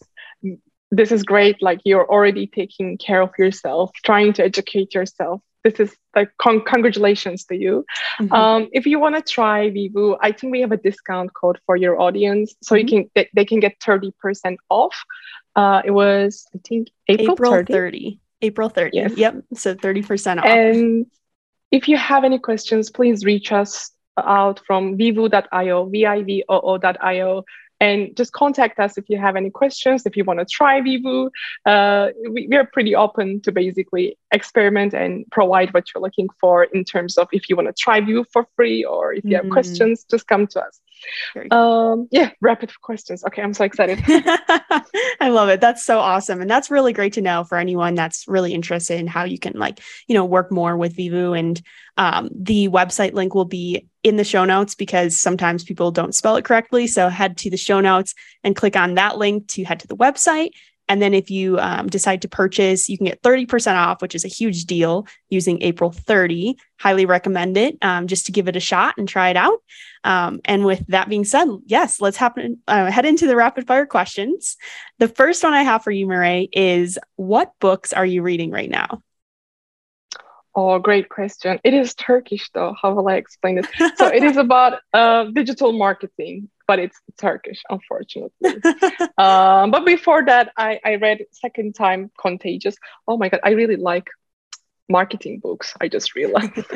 this 0.89 1.11
is 1.11 1.23
great. 1.23 1.61
Like 1.61 1.81
you're 1.83 2.09
already 2.09 2.47
taking 2.47 2.97
care 2.97 3.21
of 3.21 3.31
yourself, 3.37 3.91
trying 4.05 4.31
to 4.33 4.43
educate 4.45 4.93
yourself 4.93 5.41
this 5.63 5.79
is 5.79 5.95
like 6.15 6.31
con- 6.37 6.61
congratulations 6.61 7.45
to 7.45 7.55
you. 7.55 7.85
Mm-hmm. 8.19 8.33
Um, 8.33 8.69
if 8.71 8.85
you 8.85 8.99
want 8.99 9.15
to 9.15 9.21
try 9.21 9.69
Vivoo, 9.69 10.17
I 10.21 10.31
think 10.31 10.51
we 10.51 10.61
have 10.61 10.71
a 10.71 10.77
discount 10.77 11.33
code 11.33 11.59
for 11.65 11.75
your 11.75 11.99
audience, 11.99 12.55
so 12.61 12.75
mm-hmm. 12.75 12.79
you 12.79 12.85
can 13.03 13.11
they, 13.15 13.29
they, 13.33 13.45
can 13.45 13.59
get 13.59 13.81
thirty 13.81 14.13
percent 14.19 14.59
off. 14.69 14.95
Uh, 15.55 15.81
it 15.85 15.91
was 15.91 16.47
I 16.55 16.59
think 16.67 16.89
April, 17.07 17.33
April 17.33 17.51
30. 17.51 17.73
30. 17.73 18.19
April 18.41 18.69
30. 18.69 18.97
Yes. 18.97 19.17
Yep. 19.17 19.43
So 19.53 19.75
30% 19.75 20.39
off. 20.39 20.45
And 20.45 21.05
if 21.71 21.87
you 21.87 21.97
have 21.97 22.23
any 22.23 22.39
questions, 22.39 22.89
please 22.89 23.23
reach 23.23 23.51
us 23.51 23.91
out 24.17 24.61
from 24.65 24.97
vivoo.io, 24.97 25.85
V-I-V-O-O.io 25.85 27.43
and 27.81 28.15
just 28.15 28.31
contact 28.31 28.79
us 28.79 28.97
if 28.97 29.09
you 29.09 29.17
have 29.17 29.35
any 29.35 29.49
questions 29.49 30.05
if 30.05 30.15
you 30.15 30.23
want 30.23 30.39
to 30.39 30.45
try 30.45 30.79
vivoo 30.79 31.29
uh, 31.65 32.09
we, 32.29 32.47
we, 32.47 32.55
are 32.55 32.65
pretty 32.71 32.95
open 32.95 33.41
to 33.41 33.51
basically 33.51 34.17
experiment 34.31 34.93
and 34.93 35.25
provide 35.31 35.73
what 35.73 35.85
you're 35.93 36.01
looking 36.01 36.29
for 36.39 36.63
in 36.65 36.85
terms 36.85 37.17
of 37.17 37.27
if 37.33 37.49
you 37.49 37.55
want 37.55 37.67
to 37.67 37.73
try 37.77 37.99
vivoo 37.99 38.23
for 38.31 38.47
free 38.55 38.85
or 38.85 39.13
if 39.13 39.25
you 39.25 39.31
mm-hmm. 39.31 39.45
have 39.45 39.51
questions 39.51 40.05
just 40.09 40.27
come 40.27 40.47
to 40.47 40.61
us 40.61 40.79
um, 41.51 42.07
yeah, 42.11 42.31
rapid 42.41 42.71
questions. 42.81 43.23
Okay, 43.25 43.41
I'm 43.41 43.53
so 43.53 43.63
excited. 43.63 44.03
I 44.07 45.29
love 45.29 45.49
it. 45.49 45.61
That's 45.61 45.83
so 45.83 45.99
awesome. 45.99 46.41
And 46.41 46.49
that's 46.49 46.71
really 46.71 46.93
great 46.93 47.13
to 47.13 47.21
know 47.21 47.43
for 47.43 47.57
anyone 47.57 47.95
that's 47.95 48.27
really 48.27 48.53
interested 48.53 48.99
in 48.99 49.07
how 49.07 49.23
you 49.23 49.39
can 49.39 49.53
like, 49.57 49.79
you 50.07 50.13
know, 50.13 50.25
work 50.25 50.51
more 50.51 50.77
with 50.77 50.95
Vivoo. 50.95 51.33
And 51.33 51.61
um, 51.97 52.29
the 52.33 52.69
website 52.69 53.13
link 53.13 53.35
will 53.35 53.45
be 53.45 53.87
in 54.03 54.15
the 54.15 54.23
show 54.23 54.45
notes 54.45 54.75
because 54.75 55.17
sometimes 55.17 55.63
people 55.63 55.91
don't 55.91 56.15
spell 56.15 56.35
it 56.35 56.45
correctly. 56.45 56.87
So 56.87 57.09
head 57.09 57.37
to 57.37 57.49
the 57.49 57.57
show 57.57 57.81
notes 57.81 58.15
and 58.43 58.55
click 58.55 58.75
on 58.75 58.95
that 58.95 59.17
link 59.17 59.47
to 59.49 59.63
head 59.63 59.79
to 59.81 59.87
the 59.87 59.97
website. 59.97 60.51
And 60.91 61.01
then 61.01 61.13
if 61.13 61.31
you 61.31 61.57
um, 61.57 61.87
decide 61.87 62.21
to 62.23 62.27
purchase, 62.27 62.89
you 62.89 62.97
can 62.97 63.05
get 63.05 63.21
30% 63.21 63.77
off, 63.77 64.01
which 64.01 64.13
is 64.13 64.25
a 64.25 64.27
huge 64.27 64.65
deal 64.65 65.07
using 65.29 65.61
April 65.61 65.89
30. 65.89 66.57
Highly 66.81 67.05
recommend 67.05 67.55
it 67.55 67.77
um, 67.81 68.07
just 68.07 68.25
to 68.25 68.33
give 68.33 68.49
it 68.49 68.57
a 68.57 68.59
shot 68.59 68.95
and 68.97 69.07
try 69.07 69.29
it 69.29 69.37
out. 69.37 69.59
Um, 70.03 70.41
and 70.43 70.65
with 70.65 70.85
that 70.87 71.07
being 71.07 71.23
said, 71.23 71.47
yes, 71.65 72.01
let's 72.01 72.17
happen, 72.17 72.59
uh, 72.67 72.91
head 72.91 73.05
into 73.05 73.25
the 73.25 73.37
rapid 73.37 73.67
fire 73.67 73.85
questions. 73.85 74.57
The 74.99 75.07
first 75.07 75.41
one 75.45 75.53
I 75.53 75.63
have 75.63 75.81
for 75.81 75.91
you, 75.91 76.07
Miray, 76.07 76.49
is 76.51 76.99
what 77.15 77.53
books 77.61 77.93
are 77.93 78.05
you 78.05 78.21
reading 78.21 78.51
right 78.51 78.69
now? 78.69 79.01
Oh, 80.53 80.77
great 80.77 81.07
question. 81.07 81.57
It 81.63 81.73
is 81.73 81.93
Turkish, 81.93 82.49
though. 82.53 82.75
How 82.81 82.93
will 82.93 83.07
I 83.07 83.15
explain 83.15 83.59
it? 83.59 83.67
So 83.95 84.07
it 84.07 84.23
is 84.25 84.35
about 84.35 84.81
uh, 84.93 85.23
digital 85.33 85.71
marketing 85.71 86.49
but 86.71 86.79
it's 86.79 86.97
Turkish, 87.19 87.61
unfortunately. 87.69 88.31
um, 89.17 89.71
but 89.71 89.85
before 89.85 90.23
that, 90.23 90.53
I, 90.55 90.79
I 90.85 90.95
read 90.95 91.25
second 91.33 91.75
time 91.75 92.09
Contagious. 92.17 92.77
Oh 93.09 93.17
my 93.17 93.27
god, 93.27 93.41
I 93.43 93.49
really 93.49 93.75
like 93.75 94.07
marketing 94.87 95.39
books. 95.39 95.73
I 95.81 95.89
just 95.89 96.15
realized 96.15 96.53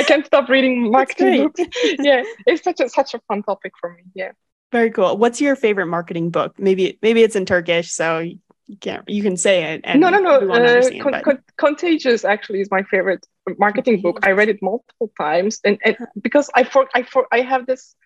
I 0.00 0.04
can't 0.06 0.24
stop 0.24 0.48
reading 0.48 0.92
marketing 0.92 1.48
books. 1.48 1.62
yeah, 1.98 2.22
it's 2.46 2.62
such 2.62 2.78
a 2.78 2.88
such 2.88 3.14
a 3.14 3.18
fun 3.26 3.42
topic 3.42 3.72
for 3.80 3.92
me. 3.96 4.04
Yeah. 4.14 4.30
Very 4.70 4.92
cool. 4.92 5.16
What's 5.16 5.40
your 5.40 5.56
favorite 5.56 5.86
marketing 5.86 6.30
book? 6.30 6.54
Maybe 6.56 6.96
maybe 7.02 7.24
it's 7.24 7.34
in 7.34 7.44
Turkish, 7.44 7.90
so 7.90 8.20
you 8.20 8.76
can't 8.80 9.02
you 9.08 9.24
can 9.24 9.36
say 9.36 9.72
it. 9.72 9.80
And 9.82 10.00
no, 10.00 10.10
no, 10.10 10.20
no. 10.20 10.34
Uh, 10.48 10.90
con- 11.02 11.22
con- 11.24 11.42
Contagious 11.56 12.24
actually 12.24 12.60
is 12.60 12.70
my 12.70 12.84
favorite 12.84 13.26
marketing 13.58 14.00
book. 14.00 14.20
I 14.22 14.30
read 14.30 14.48
it 14.48 14.62
multiple 14.62 15.10
times, 15.18 15.58
and, 15.64 15.76
and 15.84 15.96
because 16.22 16.48
I 16.54 16.62
for 16.62 16.88
I 16.94 17.02
for 17.02 17.26
I 17.32 17.40
have 17.40 17.66
this 17.66 17.96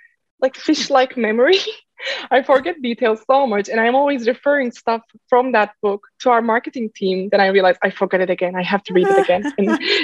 like 0.42 0.57
fish-like 0.57 1.16
memory. 1.16 1.59
I 2.33 2.42
forget 2.42 2.83
details 2.83 3.20
so 3.31 3.46
much, 3.46 3.68
and 3.68 3.81
I'm 3.81 3.94
always 3.94 4.26
referring 4.26 4.72
stuff 4.72 5.02
from 5.28 5.52
that 5.52 5.74
book 5.83 6.02
to 6.20 6.31
our 6.31 6.42
marketing 6.42 6.90
team. 6.94 7.28
Then 7.31 7.40
I 7.40 7.46
realize 7.46 7.76
I 7.83 7.90
forget 7.90 8.20
it 8.20 8.28
again. 8.28 8.57
I 8.57 8.62
have 8.62 8.83
to 8.85 8.92
read 8.92 9.07
it 9.07 9.18
again 9.18 9.52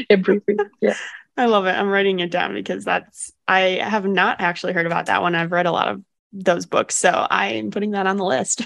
and 0.09 0.23
briefly. 0.23 0.57
Yeah. 0.81 0.95
I 1.37 1.47
love 1.47 1.67
it. 1.67 1.71
I'm 1.71 1.89
writing 1.89 2.21
it 2.21 2.31
down 2.31 2.55
because 2.55 2.85
that's 2.85 3.33
I 3.47 3.81
have 3.83 4.05
not 4.05 4.41
actually 4.41 4.73
heard 4.73 4.87
about 4.87 5.07
that 5.07 5.23
one. 5.23 5.35
I've 5.35 5.53
read 5.53 5.67
a 5.67 5.73
lot 5.73 5.89
of 5.89 6.03
those 6.33 6.67
books, 6.67 6.95
so 6.95 7.27
I'm 7.31 7.71
putting 7.71 7.93
that 7.93 8.07
on 8.07 8.17
the 8.17 8.25
list. 8.25 8.63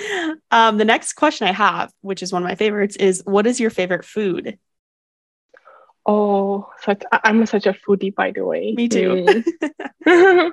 um, 0.50 0.78
the 0.78 0.84
next 0.84 1.14
question 1.14 1.46
I 1.46 1.52
have, 1.52 1.92
which 2.00 2.22
is 2.22 2.32
one 2.32 2.42
of 2.42 2.48
my 2.48 2.54
favorites, 2.54 2.96
is 2.96 3.22
what 3.24 3.46
is 3.46 3.60
your 3.60 3.70
favorite 3.70 4.04
food? 4.04 4.58
Oh, 6.04 6.68
such 6.80 7.02
I'm 7.12 7.46
such 7.46 7.66
a 7.66 7.72
foodie, 7.72 8.14
by 8.14 8.32
the 8.32 8.44
way. 8.44 8.74
Me 8.76 8.88
too. 8.88 9.42
Mm. 10.06 10.52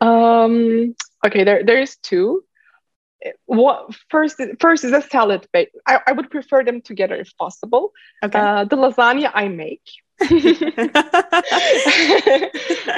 um, 0.00 0.94
okay, 1.26 1.44
there 1.44 1.64
there 1.64 1.80
is 1.80 1.96
two. 1.96 2.42
What 3.44 3.94
first? 4.08 4.40
First 4.58 4.84
is 4.84 4.92
a 4.92 5.02
salad 5.02 5.46
base. 5.52 5.68
I, 5.86 6.00
I 6.06 6.12
would 6.12 6.30
prefer 6.30 6.64
them 6.64 6.80
together 6.80 7.16
if 7.16 7.36
possible. 7.36 7.92
Okay. 8.24 8.38
Uh, 8.38 8.64
the 8.64 8.76
lasagna 8.76 9.30
I 9.34 9.48
make. 9.48 9.82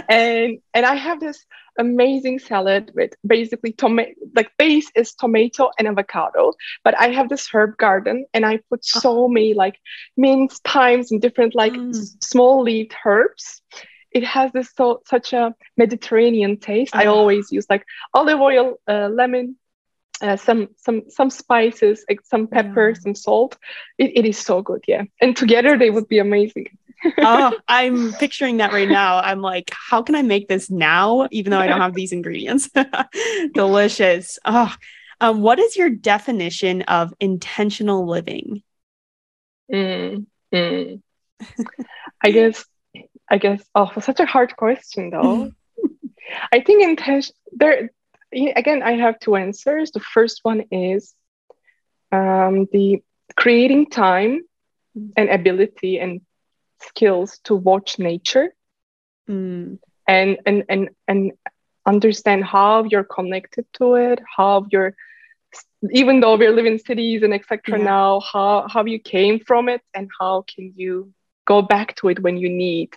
and 0.09 0.59
and 0.75 0.87
I 0.87 0.95
have 0.95 1.21
this 1.21 1.45
amazing 1.78 2.38
salad 2.38 2.90
with 2.94 3.12
basically 3.26 3.72
tomato 3.72 4.12
like 4.35 4.50
base 4.58 4.90
is 4.94 5.14
tomato 5.14 5.70
and 5.78 5.88
avocado 5.88 6.52
but 6.85 6.98
i 6.98 7.08
have 7.08 7.28
this 7.28 7.48
herb 7.52 7.76
garden 7.78 8.24
and 8.35 8.44
i 8.44 8.56
put 8.70 8.80
ah. 8.94 9.00
so 9.00 9.28
many 9.28 9.54
like 9.54 9.78
mint 10.16 10.52
thymes 10.64 11.11
and 11.11 11.22
different 11.22 11.54
like 11.54 11.72
mm. 11.72 11.94
small 12.22 12.62
leaved 12.62 12.94
herbs 13.04 13.62
it 14.11 14.24
has 14.24 14.52
this 14.52 14.70
so 14.76 15.00
such 15.06 15.32
a 15.32 15.54
mediterranean 15.76 16.56
taste 16.58 16.94
i 16.94 17.06
ah. 17.06 17.12
always 17.12 17.50
use 17.50 17.66
like 17.70 17.85
olive 18.14 18.40
oil 18.40 18.74
uh, 18.88 19.08
lemon 19.08 19.56
uh, 20.22 20.37
some 20.37 20.68
some 20.76 21.02
some 21.08 21.30
spices 21.30 22.04
like 22.08 22.20
some 22.24 22.46
pepper 22.46 22.90
yeah. 22.90 22.94
some 22.94 23.14
salt 23.14 23.58
it, 23.98 24.12
it 24.14 24.24
is 24.24 24.38
so 24.38 24.62
good 24.62 24.82
yeah 24.87 25.02
and 25.20 25.37
together 25.37 25.76
they 25.76 25.90
would 25.90 26.08
be 26.08 26.18
amazing 26.18 26.66
oh, 27.18 27.52
I'm 27.68 28.12
picturing 28.14 28.58
that 28.58 28.72
right 28.72 28.88
now. 28.88 29.18
I'm 29.18 29.40
like, 29.40 29.70
how 29.72 30.02
can 30.02 30.14
I 30.14 30.22
make 30.22 30.48
this 30.48 30.70
now, 30.70 31.28
even 31.30 31.50
though 31.50 31.58
I 31.58 31.66
don't 31.66 31.80
have 31.80 31.94
these 31.94 32.12
ingredients? 32.12 32.70
Delicious. 33.54 34.38
Oh, 34.44 34.74
um, 35.20 35.40
what 35.42 35.58
is 35.58 35.76
your 35.76 35.90
definition 35.90 36.82
of 36.82 37.14
intentional 37.20 38.06
living? 38.06 38.62
Mm, 39.72 40.26
mm. 40.52 41.02
I 42.22 42.30
guess, 42.30 42.64
I 43.30 43.38
guess. 43.38 43.62
Oh, 43.74 43.90
such 44.00 44.20
a 44.20 44.26
hard 44.26 44.56
question, 44.56 45.10
though. 45.10 45.52
I 46.52 46.60
think 46.60 46.82
intention. 46.82 47.34
There 47.52 47.90
again. 48.32 48.82
I 48.82 48.92
have 48.92 49.18
two 49.20 49.36
answers. 49.36 49.90
The 49.90 50.00
first 50.00 50.40
one 50.42 50.64
is 50.70 51.14
um, 52.10 52.66
the 52.72 53.02
creating 53.36 53.90
time 53.90 54.42
and 55.16 55.30
ability 55.30 55.98
and 55.98 56.20
skills 56.83 57.40
to 57.45 57.55
watch 57.55 57.99
nature 57.99 58.55
mm. 59.29 59.79
and, 60.07 60.38
and 60.47 60.64
and 60.68 60.88
and 61.09 61.33
understand 61.87 62.45
how 62.45 62.85
you're 62.85 63.05
connected 63.05 63.66
to 63.75 63.95
it 63.95 64.21
how 64.37 64.66
you're 64.71 64.95
even 65.90 66.21
though 66.21 66.37
we're 66.37 66.53
living 66.53 66.75
in 66.75 66.79
cities 66.79 67.23
and 67.23 67.35
etc. 67.35 67.79
Yeah. 67.79 67.85
now, 67.85 68.21
how 68.21 68.66
how 68.68 68.85
you 68.85 68.99
came 68.99 69.40
from 69.40 69.68
it 69.68 69.83
and 69.95 70.09
how 70.18 70.45
can 70.47 70.73
you 70.77 71.12
go 71.45 71.62
back 71.62 71.97
to 71.97 72.09
it 72.09 72.21
when 72.21 72.37
you 72.37 72.49
need. 72.49 72.90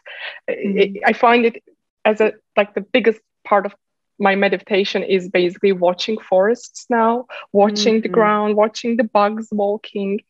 Mm-hmm. 0.50 0.78
It, 0.78 1.02
I 1.06 1.14
find 1.14 1.46
it 1.46 1.64
as 2.04 2.22
a 2.22 2.34
like 2.56 2.74
the 2.74 2.82
biggest 2.82 3.20
part 3.44 3.66
of 3.66 3.76
my 4.20 4.36
meditation 4.36 5.04
is 5.04 5.30
basically 5.30 5.72
watching 5.72 6.18
forests 6.18 6.86
now, 6.90 7.26
watching 7.52 7.96
mm-hmm. 7.96 8.04
the 8.04 8.10
ground, 8.10 8.56
watching 8.56 8.98
the 8.98 9.04
bugs 9.04 9.48
walking. 9.52 10.22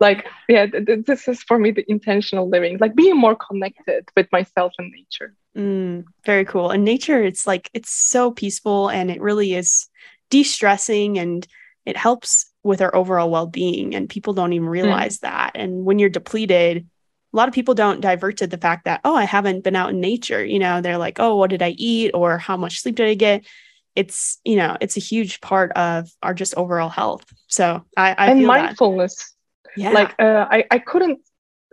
Like, 0.00 0.26
yeah, 0.48 0.66
th- 0.66 0.86
th- 0.86 1.04
this 1.04 1.28
is 1.28 1.42
for 1.42 1.58
me 1.58 1.70
the 1.70 1.84
intentional 1.90 2.48
living, 2.48 2.78
like 2.78 2.94
being 2.94 3.16
more 3.16 3.36
connected 3.36 4.08
with 4.16 4.30
myself 4.32 4.72
and 4.78 4.90
nature. 4.90 5.34
Mm, 5.56 6.04
very 6.24 6.44
cool. 6.44 6.70
And 6.70 6.84
nature, 6.84 7.22
it's 7.22 7.46
like, 7.46 7.70
it's 7.74 7.90
so 7.90 8.30
peaceful 8.30 8.88
and 8.88 9.10
it 9.10 9.20
really 9.20 9.54
is 9.54 9.88
de 10.30 10.42
stressing 10.42 11.18
and 11.18 11.46
it 11.84 11.96
helps 11.96 12.50
with 12.62 12.80
our 12.80 12.94
overall 12.96 13.30
well 13.30 13.46
being. 13.46 13.94
And 13.94 14.08
people 14.08 14.32
don't 14.32 14.54
even 14.54 14.68
mm. 14.68 14.72
realize 14.72 15.18
mm. 15.18 15.22
that. 15.22 15.52
And 15.54 15.84
when 15.84 15.98
you're 15.98 16.08
depleted, 16.08 16.88
a 17.34 17.36
lot 17.36 17.48
of 17.48 17.54
people 17.54 17.74
don't 17.74 18.00
divert 18.00 18.36
to 18.36 18.46
the 18.46 18.56
fact 18.56 18.84
that, 18.84 19.00
oh, 19.04 19.16
I 19.16 19.24
haven't 19.24 19.64
been 19.64 19.74
out 19.74 19.90
in 19.90 20.00
nature. 20.00 20.44
You 20.44 20.60
know, 20.60 20.80
they're 20.80 20.98
like, 20.98 21.18
oh, 21.18 21.34
what 21.34 21.50
did 21.50 21.62
I 21.62 21.70
eat? 21.70 22.12
Or 22.14 22.38
how 22.38 22.56
much 22.56 22.80
sleep 22.80 22.94
did 22.94 23.08
I 23.08 23.14
get? 23.14 23.44
It's, 23.96 24.38
you 24.44 24.54
know, 24.54 24.76
it's 24.80 24.96
a 24.96 25.00
huge 25.00 25.40
part 25.40 25.72
of 25.72 26.08
our 26.22 26.32
just 26.32 26.54
overall 26.56 26.88
health. 26.88 27.24
So 27.48 27.84
I, 27.96 28.14
I 28.16 28.30
and 28.30 28.46
mindfulness. 28.46 29.16
That. 29.16 29.82
Yeah. 29.82 29.90
Like 29.90 30.14
uh, 30.20 30.46
I, 30.48 30.64
I 30.70 30.78
couldn't 30.78 31.20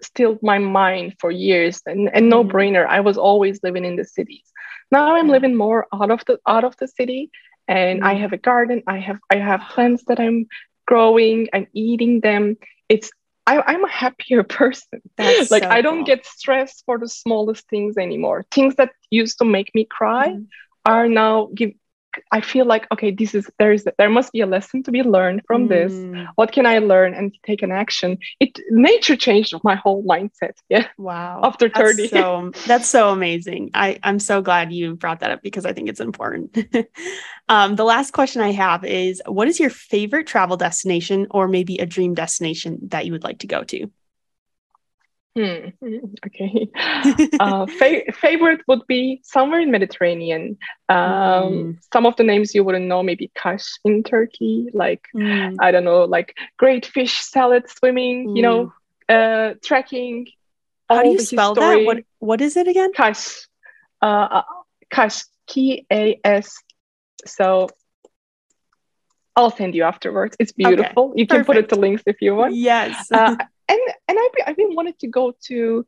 still 0.01 0.39
my 0.41 0.57
mind 0.57 1.15
for 1.19 1.29
years 1.29 1.81
and, 1.85 2.09
and 2.11 2.27
no 2.27 2.43
mm-hmm. 2.43 2.55
brainer. 2.55 2.87
I 2.87 3.01
was 3.01 3.17
always 3.17 3.59
living 3.61 3.85
in 3.85 3.95
the 3.97 4.05
cities. 4.05 4.43
Now 4.91 5.15
I'm 5.15 5.29
living 5.29 5.55
more 5.55 5.87
out 5.93 6.09
of 6.09 6.25
the 6.25 6.39
out 6.47 6.63
of 6.63 6.75
the 6.77 6.87
city 6.87 7.29
and 7.67 7.99
mm-hmm. 7.99 8.07
I 8.07 8.15
have 8.15 8.33
a 8.33 8.37
garden. 8.37 8.81
I 8.87 8.97
have 8.97 9.19
I 9.29 9.35
have 9.35 9.61
plants 9.69 10.03
that 10.07 10.19
I'm 10.19 10.47
growing 10.87 11.49
and 11.53 11.67
eating 11.73 12.19
them. 12.19 12.57
It's 12.89 13.11
I, 13.47 13.73
am 13.73 13.83
a 13.83 13.89
happier 13.89 14.43
person. 14.59 15.01
That's 15.17 15.51
like 15.51 15.63
so 15.63 15.69
I 15.69 15.81
don't 15.81 15.97
cool. 15.97 16.05
get 16.05 16.25
stressed 16.25 16.83
for 16.85 16.97
the 16.97 17.07
smallest 17.07 17.67
things 17.69 17.97
anymore. 17.97 18.45
Things 18.51 18.75
that 18.75 18.91
used 19.09 19.37
to 19.39 19.45
make 19.45 19.73
me 19.73 19.85
cry 19.85 20.29
mm-hmm. 20.29 20.43
are 20.85 21.07
now 21.07 21.49
give 21.53 21.71
I 22.31 22.41
feel 22.41 22.65
like 22.65 22.87
okay, 22.91 23.11
this 23.11 23.35
is 23.35 23.49
there 23.59 23.71
is 23.71 23.87
there 23.97 24.09
must 24.09 24.31
be 24.31 24.41
a 24.41 24.45
lesson 24.45 24.83
to 24.83 24.91
be 24.91 25.03
learned 25.03 25.41
from 25.45 25.67
mm. 25.67 25.69
this. 25.69 26.27
What 26.35 26.51
can 26.51 26.65
I 26.65 26.79
learn 26.79 27.13
and 27.13 27.33
take 27.45 27.61
an 27.61 27.71
action? 27.71 28.17
It 28.39 28.59
nature 28.69 29.15
changed 29.15 29.53
my 29.63 29.75
whole 29.75 30.03
mindset. 30.03 30.53
Yeah. 30.69 30.87
Wow. 30.97 31.41
After 31.43 31.67
30. 31.67 32.07
That's 32.07 32.11
so, 32.11 32.51
that's 32.65 32.87
so 32.87 33.09
amazing. 33.09 33.71
I, 33.73 33.99
I'm 34.03 34.19
so 34.19 34.41
glad 34.41 34.71
you 34.71 34.95
brought 34.95 35.19
that 35.19 35.31
up 35.31 35.41
because 35.41 35.65
I 35.65 35.73
think 35.73 35.89
it's 35.89 35.99
important. 35.99 36.57
um, 37.49 37.75
the 37.75 37.83
last 37.83 38.13
question 38.13 38.41
I 38.41 38.51
have 38.51 38.85
is 38.85 39.21
what 39.25 39.49
is 39.49 39.59
your 39.59 39.69
favorite 39.69 40.27
travel 40.27 40.55
destination 40.55 41.27
or 41.29 41.49
maybe 41.49 41.77
a 41.77 41.85
dream 41.85 42.13
destination 42.13 42.79
that 42.83 43.05
you 43.05 43.11
would 43.11 43.23
like 43.23 43.39
to 43.39 43.47
go 43.47 43.63
to? 43.65 43.91
Hmm. 45.35 45.69
Okay. 46.25 46.69
uh, 47.39 47.65
fa- 47.65 48.11
favorite 48.13 48.61
would 48.67 48.85
be 48.87 49.21
somewhere 49.23 49.59
in 49.61 49.71
Mediterranean. 49.71 50.57
Um, 50.89 50.97
mm. 50.97 51.77
Some 51.93 52.05
of 52.05 52.15
the 52.15 52.23
names 52.23 52.53
you 52.53 52.63
wouldn't 52.63 52.85
know, 52.85 53.01
maybe 53.01 53.31
Kaş 53.35 53.79
in 53.85 54.03
Turkey, 54.03 54.69
like 54.73 55.07
mm. 55.15 55.55
I 55.59 55.71
don't 55.71 55.85
know, 55.85 56.03
like 56.03 56.35
great 56.57 56.85
fish 56.85 57.21
salad, 57.21 57.69
swimming, 57.69 58.27
mm. 58.27 58.35
you 58.35 58.41
know, 58.41 58.73
hmm. 59.09 59.15
uh, 59.15 59.53
trekking. 59.63 60.27
How 60.89 61.03
do 61.03 61.09
you 61.09 61.19
spell 61.19 61.55
history. 61.55 61.79
that? 61.79 61.85
What 61.85 61.97
What 62.19 62.41
is 62.41 62.57
it 62.57 62.67
again? 62.67 62.91
Kaş. 62.93 63.47
Uh, 64.01 64.41
Kaş. 64.89 65.23
K 65.47 65.85
A 65.91 66.19
S. 66.23 66.57
So 67.25 67.67
I'll 69.35 69.51
send 69.51 69.75
you 69.75 69.83
afterwards. 69.83 70.35
It's 70.39 70.51
beautiful. 70.51 71.11
Okay. 71.11 71.21
You 71.21 71.27
can 71.27 71.37
Perfect. 71.37 71.47
put 71.47 71.57
it 71.57 71.69
to 71.69 71.75
links 71.75 72.03
if 72.05 72.21
you 72.21 72.35
want. 72.35 72.55
Yes. 72.55 73.11
uh, 73.11 73.35
and 73.71 73.79
and 74.07 74.17
I've 74.19 74.33
been, 74.33 74.45
I've 74.47 74.57
been 74.57 74.75
wanted 74.75 74.99
to 74.99 75.07
go 75.07 75.33
to 75.47 75.85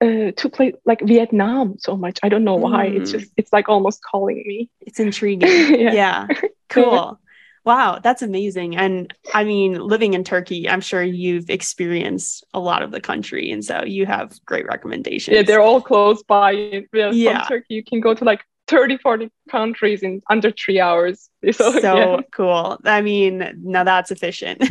uh, 0.00 0.30
to 0.36 0.48
play 0.48 0.72
like 0.84 1.00
Vietnam 1.02 1.76
so 1.78 1.96
much. 1.96 2.18
I 2.22 2.28
don't 2.28 2.44
know 2.44 2.56
why. 2.56 2.88
Mm. 2.88 3.00
It's 3.00 3.12
just 3.12 3.32
it's 3.36 3.52
like 3.52 3.68
almost 3.68 4.02
calling 4.02 4.42
me. 4.46 4.70
It's 4.80 5.00
intriguing. 5.00 5.48
yeah. 5.80 5.92
yeah. 5.92 6.26
Cool. 6.68 7.20
Wow, 7.66 7.98
that's 8.00 8.22
amazing. 8.22 8.76
And 8.76 9.12
I 9.34 9.42
mean, 9.42 9.74
living 9.74 10.14
in 10.14 10.22
Turkey, 10.22 10.68
I'm 10.68 10.80
sure 10.80 11.02
you've 11.02 11.50
experienced 11.50 12.46
a 12.54 12.60
lot 12.60 12.82
of 12.84 12.92
the 12.92 13.00
country. 13.00 13.50
And 13.50 13.64
so 13.64 13.82
you 13.82 14.06
have 14.06 14.38
great 14.44 14.66
recommendations. 14.66 15.34
Yeah, 15.34 15.42
they're 15.42 15.60
all 15.60 15.80
close 15.82 16.22
by. 16.22 16.52
Yeah, 16.92 17.10
yeah. 17.10 17.40
From 17.40 17.48
Turkey, 17.48 17.74
you 17.74 17.82
can 17.82 18.00
go 18.00 18.14
to 18.14 18.22
like 18.22 18.44
30, 18.68 18.98
40 18.98 19.30
countries 19.50 20.02
in 20.02 20.22
under 20.28 20.50
three 20.50 20.80
hours. 20.80 21.30
So, 21.52 21.78
so 21.78 21.96
yeah. 21.96 22.20
cool. 22.32 22.76
I 22.84 23.02
mean, 23.02 23.52
now 23.62 23.84
that's 23.84 24.10
efficient. 24.10 24.58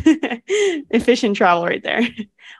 efficient 0.90 1.36
travel 1.36 1.64
right 1.64 1.82
there. 1.82 2.02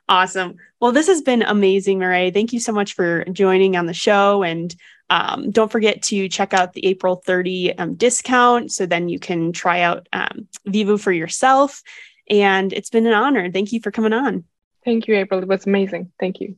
Awesome. 0.09 0.57
Well, 0.81 0.92
this 0.92 1.09
has 1.09 1.20
been 1.20 1.42
amazing, 1.42 1.99
Miray. 1.99 2.33
Thank 2.33 2.53
you 2.53 2.61
so 2.61 2.72
much 2.72 2.94
for 2.94 3.25
joining 3.27 3.77
on 3.77 3.87
the 3.87 3.94
show. 3.94 4.42
And 4.42 4.75
um, 5.11 5.51
don't 5.51 5.70
forget 5.70 6.03
to 6.05 6.29
check 6.29 6.55
out 6.55 6.72
the 6.72 6.87
April 6.87 7.22
30 7.25 7.77
um, 7.79 7.94
discount 7.94 8.72
so 8.72 8.87
then 8.87 9.09
you 9.09 9.18
can 9.18 9.53
try 9.53 9.81
out 9.81 10.09
um, 10.12 10.49
Vivoo 10.64 10.99
for 10.99 11.12
yourself. 11.12 11.83
And 12.31 12.72
it's 12.72 12.90
been 12.90 13.07
an 13.07 13.14
honor. 13.14 13.51
Thank 13.51 13.72
you 13.72 13.81
for 13.81 13.90
coming 13.90 14.12
on. 14.12 14.44
Thank 14.85 15.09
you, 15.09 15.16
April. 15.16 15.40
It 15.40 15.49
was 15.49 15.66
amazing. 15.66 16.12
Thank 16.20 16.40
you. 16.40 16.57